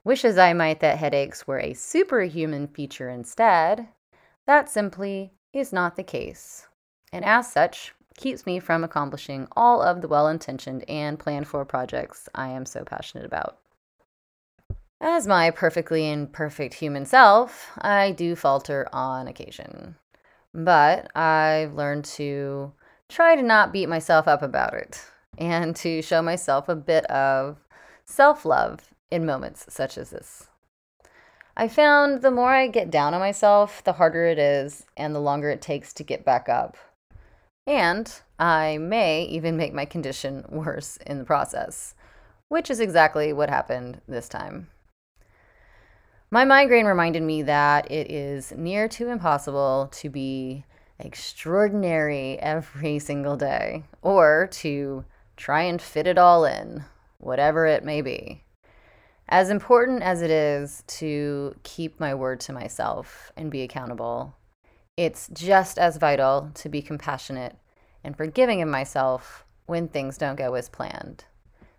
Wish 0.05 0.25
as 0.25 0.39
I 0.39 0.53
might 0.53 0.79
that 0.79 0.99
headaches 0.99 1.45
were 1.45 1.59
a 1.59 1.75
superhuman 1.75 2.69
feature 2.69 3.09
instead, 3.09 3.89
that 4.47 4.69
simply 4.69 5.33
is 5.53 5.73
not 5.73 5.97
the 5.97 6.05
case. 6.05 6.69
And 7.13 7.25
as 7.25 7.51
such, 7.51 7.93
keeps 8.17 8.47
me 8.47 8.61
from 8.61 8.85
accomplishing 8.85 9.49
all 9.57 9.83
of 9.83 10.01
the 10.01 10.09
well 10.09 10.29
intentioned 10.29 10.89
and 10.89 11.19
planned 11.19 11.49
for 11.49 11.65
projects 11.65 12.29
I 12.33 12.51
am 12.51 12.65
so 12.65 12.85
passionate 12.85 13.27
about. 13.27 13.59
As 15.01 15.27
my 15.27 15.51
perfectly 15.51 16.09
imperfect 16.09 16.75
human 16.75 17.07
self, 17.07 17.73
I 17.79 18.13
do 18.13 18.37
falter 18.37 18.89
on 18.93 19.27
occasion. 19.27 19.97
But 20.55 21.15
I've 21.17 21.75
learned 21.75 22.05
to 22.05 22.73
try 23.09 23.37
to 23.37 23.43
not 23.43 23.73
beat 23.73 23.89
myself 23.89 24.27
up 24.27 24.43
about 24.43 24.75
it 24.75 25.05
and 25.39 25.75
to 25.77 26.03
show 26.03 26.23
myself 26.23 26.69
a 26.69 26.77
bit 26.77 27.05
of 27.07 27.59
self 28.05 28.45
love 28.45 28.95
in 29.11 29.27
moments 29.27 29.67
such 29.69 29.99
as 29.99 30.11
this. 30.11 30.49
I 31.57 31.69
found 31.69 32.23
the 32.23 32.31
more 32.31 32.53
I 32.53 32.67
get 32.67 32.91
down 32.91 33.15
on 33.15 33.21
myself, 33.21 33.83
the 33.85 33.93
harder 33.95 34.27
it 34.27 34.39
is 34.39 34.87
and 34.97 35.15
the 35.15 35.21
longer 35.21 35.51
it 35.51 35.63
takes 35.63 35.93
to 35.95 36.03
get 36.03 36.25
back 36.25 36.49
up. 36.49 36.77
And 37.67 38.13
I 38.39 38.79
may 38.79 39.23
even 39.25 39.57
make 39.57 39.73
my 39.73 39.85
condition 39.85 40.45
worse 40.49 40.99
in 41.07 41.19
the 41.19 41.25
process, 41.25 41.95
which 42.49 42.71
is 42.71 42.81
exactly 42.81 43.33
what 43.33 43.51
happened 43.51 44.01
this 44.09 44.29
time. 44.29 44.69
My 46.31 46.45
migraine 46.45 46.87
reminded 46.87 47.23
me 47.23 47.43
that 47.43 47.89
it 47.91 48.11
is 48.11 48.53
near 48.57 48.89
to 48.89 49.09
impossible 49.09 49.89
to 49.93 50.11
be 50.11 50.65
extraordinary 50.99 52.39
every 52.39 52.99
single 52.99 53.37
day 53.37 53.85
or 54.03 54.49
to 54.53 55.05
try 55.37 55.63
and 55.63 55.81
fit 55.81 56.07
it 56.07 56.19
all 56.19 56.45
in, 56.45 56.85
whatever 57.19 57.67
it 57.67 57.85
may 57.85 58.01
be. 58.01 58.43
As 59.29 59.51
important 59.51 60.03
as 60.03 60.23
it 60.23 60.31
is 60.31 60.85
to 60.87 61.55
keep 61.63 61.99
my 61.99 62.15
word 62.15 62.41
to 62.41 62.53
myself 62.53 63.33
and 63.37 63.51
be 63.51 63.63
accountable, 63.63 64.35
it's 64.97 65.29
just 65.33 65.79
as 65.79 65.97
vital 65.97 66.51
to 66.55 66.69
be 66.69 66.83
compassionate 66.83 67.57
and 68.05 68.17
forgiving 68.17 68.63
of 68.63 68.69
myself 68.69 69.45
when 69.67 69.89
things 69.89 70.19
don't 70.19 70.37
go 70.37 70.55
as 70.55 70.69
planned, 70.69 71.25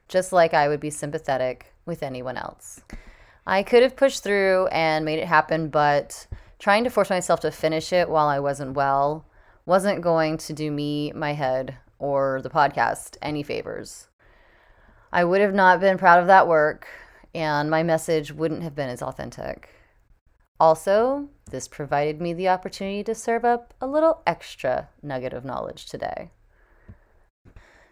just 0.07 0.33
like 0.33 0.53
I 0.53 0.67
would 0.67 0.79
be 0.79 0.89
sympathetic 0.89 1.73
with 1.85 2.01
anyone 2.01 2.35
else. 2.35 2.81
I 3.45 3.61
could 3.61 3.83
have 3.83 3.95
pushed 3.95 4.23
through 4.23 4.67
and 4.67 5.05
made 5.05 5.19
it 5.19 5.27
happen, 5.27 5.69
but 5.69 6.25
trying 6.59 6.83
to 6.83 6.89
force 6.89 7.09
myself 7.09 7.39
to 7.41 7.51
finish 7.51 7.91
it 7.93 8.09
while 8.09 8.27
I 8.27 8.39
wasn't 8.39 8.73
well 8.73 9.25
wasn't 9.65 10.01
going 10.01 10.37
to 10.37 10.53
do 10.53 10.71
me, 10.71 11.11
my 11.15 11.33
head, 11.33 11.77
or 11.97 12.39
the 12.41 12.49
podcast 12.49 13.17
any 13.21 13.41
favors. 13.41 14.09
I 15.11 15.23
would 15.23 15.41
have 15.41 15.53
not 15.53 15.79
been 15.79 15.97
proud 15.97 16.19
of 16.19 16.27
that 16.27 16.47
work, 16.47 16.87
and 17.33 17.69
my 17.69 17.81
message 17.81 18.31
wouldn't 18.31 18.63
have 18.63 18.75
been 18.75 18.89
as 18.89 19.01
authentic. 19.01 19.69
Also, 20.59 21.29
this 21.49 21.67
provided 21.67 22.21
me 22.21 22.33
the 22.33 22.47
opportunity 22.47 23.03
to 23.03 23.15
serve 23.15 23.43
up 23.43 23.73
a 23.81 23.87
little 23.87 24.21
extra 24.25 24.89
nugget 25.01 25.33
of 25.33 25.45
knowledge 25.45 25.85
today. 25.87 26.31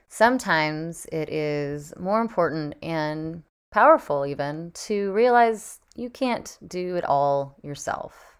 Sometimes 0.08 1.08
it 1.12 1.30
is 1.30 1.93
more 1.99 2.21
important 2.21 2.76
and 2.84 3.43
powerful, 3.71 4.26
even, 4.26 4.71
to 4.76 5.12
realize 5.12 5.80
you 5.95 6.10
can't 6.10 6.58
do 6.67 6.95
it 6.95 7.04
all 7.04 7.56
yourself. 7.63 8.33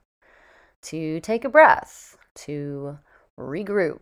To 0.83 1.19
take 1.19 1.45
a 1.45 1.49
breath, 1.49 2.17
to 2.35 2.99
regroup, 3.39 4.01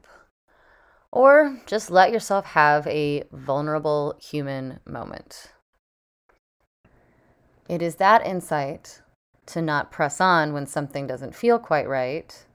or 1.12 1.60
just 1.66 1.92
let 1.92 2.12
yourself 2.12 2.46
have 2.46 2.88
a 2.88 3.24
vulnerable 3.32 4.16
human 4.22 4.80
moment. 4.86 5.52
It 7.70 7.82
is 7.82 7.96
that 7.96 8.26
insight 8.26 9.02
to 9.48 9.62
not 9.62 9.92
press 9.92 10.20
on 10.20 10.54
when 10.54 10.66
something 10.66 11.08
doesn't 11.08 11.36
feel 11.36 11.60
quite 11.60 11.88
right, 11.88 12.46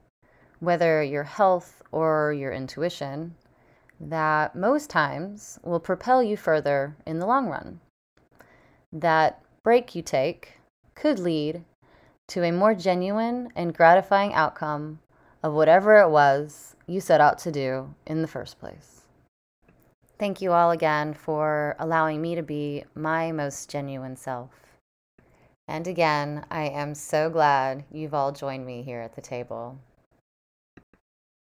whether 0.59 1.01
your 1.01 1.23
health 1.23 1.81
or 1.91 2.33
your 2.33 2.51
intuition, 2.51 3.35
that 3.99 4.55
most 4.55 4.89
times 4.89 5.59
will 5.63 5.79
propel 5.79 6.21
you 6.21 6.37
further 6.37 6.97
in 7.05 7.19
the 7.19 7.25
long 7.25 7.47
run 7.47 7.79
that 8.91 9.41
break 9.63 9.95
you 9.95 10.01
take 10.01 10.59
could 10.95 11.19
lead 11.19 11.63
to 12.27 12.43
a 12.43 12.51
more 12.51 12.75
genuine 12.75 13.49
and 13.55 13.73
gratifying 13.73 14.33
outcome 14.33 14.99
of 15.43 15.53
whatever 15.53 15.99
it 15.99 16.09
was 16.09 16.75
you 16.85 16.99
set 16.99 17.21
out 17.21 17.37
to 17.39 17.51
do 17.51 17.93
in 18.05 18.21
the 18.21 18.27
first 18.27 18.59
place. 18.59 19.01
Thank 20.19 20.41
you 20.41 20.51
all 20.51 20.71
again 20.71 21.13
for 21.13 21.75
allowing 21.79 22.21
me 22.21 22.35
to 22.35 22.41
be 22.41 22.83
my 22.95 23.31
most 23.31 23.69
genuine 23.69 24.15
self. 24.15 24.49
And 25.67 25.87
again, 25.87 26.45
I 26.49 26.63
am 26.63 26.95
so 26.95 27.29
glad 27.29 27.83
you've 27.91 28.13
all 28.13 28.31
joined 28.31 28.65
me 28.65 28.81
here 28.81 29.01
at 29.01 29.15
the 29.15 29.21
table. 29.21 29.77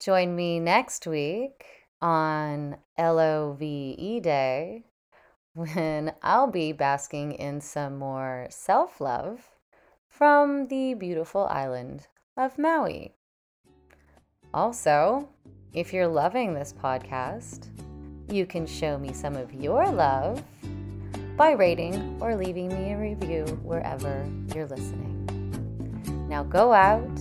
Join 0.00 0.36
me 0.36 0.60
next 0.60 1.06
week 1.06 1.64
on 2.00 2.76
LOVE 2.98 3.58
Day 4.22 4.84
when 5.54 6.14
I'll 6.22 6.46
be 6.46 6.72
basking 6.72 7.32
in 7.32 7.60
some 7.60 7.98
more 7.98 8.46
self 8.50 9.00
love 9.00 9.48
from 10.20 10.68
the 10.68 10.92
beautiful 10.92 11.46
island 11.46 12.06
of 12.37 12.59
Maui. 12.59 13.14
Also, 14.52 15.30
if 15.72 15.94
you're 15.94 16.06
loving 16.06 16.52
this 16.52 16.74
podcast, 16.74 17.68
you 18.28 18.44
can 18.44 18.66
show 18.66 18.98
me 18.98 19.14
some 19.14 19.35
of 19.35 19.54
your 19.54 19.88
love 19.88 20.44
by 21.38 21.52
rating 21.52 22.18
or 22.20 22.37
leaving 22.37 22.68
me 22.68 22.92
a 22.92 22.98
review 22.98 23.46
wherever 23.62 24.28
you're 24.54 24.66
listening. 24.66 25.16
Now 26.28 26.42
go 26.42 26.74
out 26.74 27.18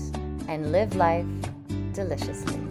and 0.49 0.73
live 0.73 0.93
life 0.97 1.25
deliciously. 1.93 2.68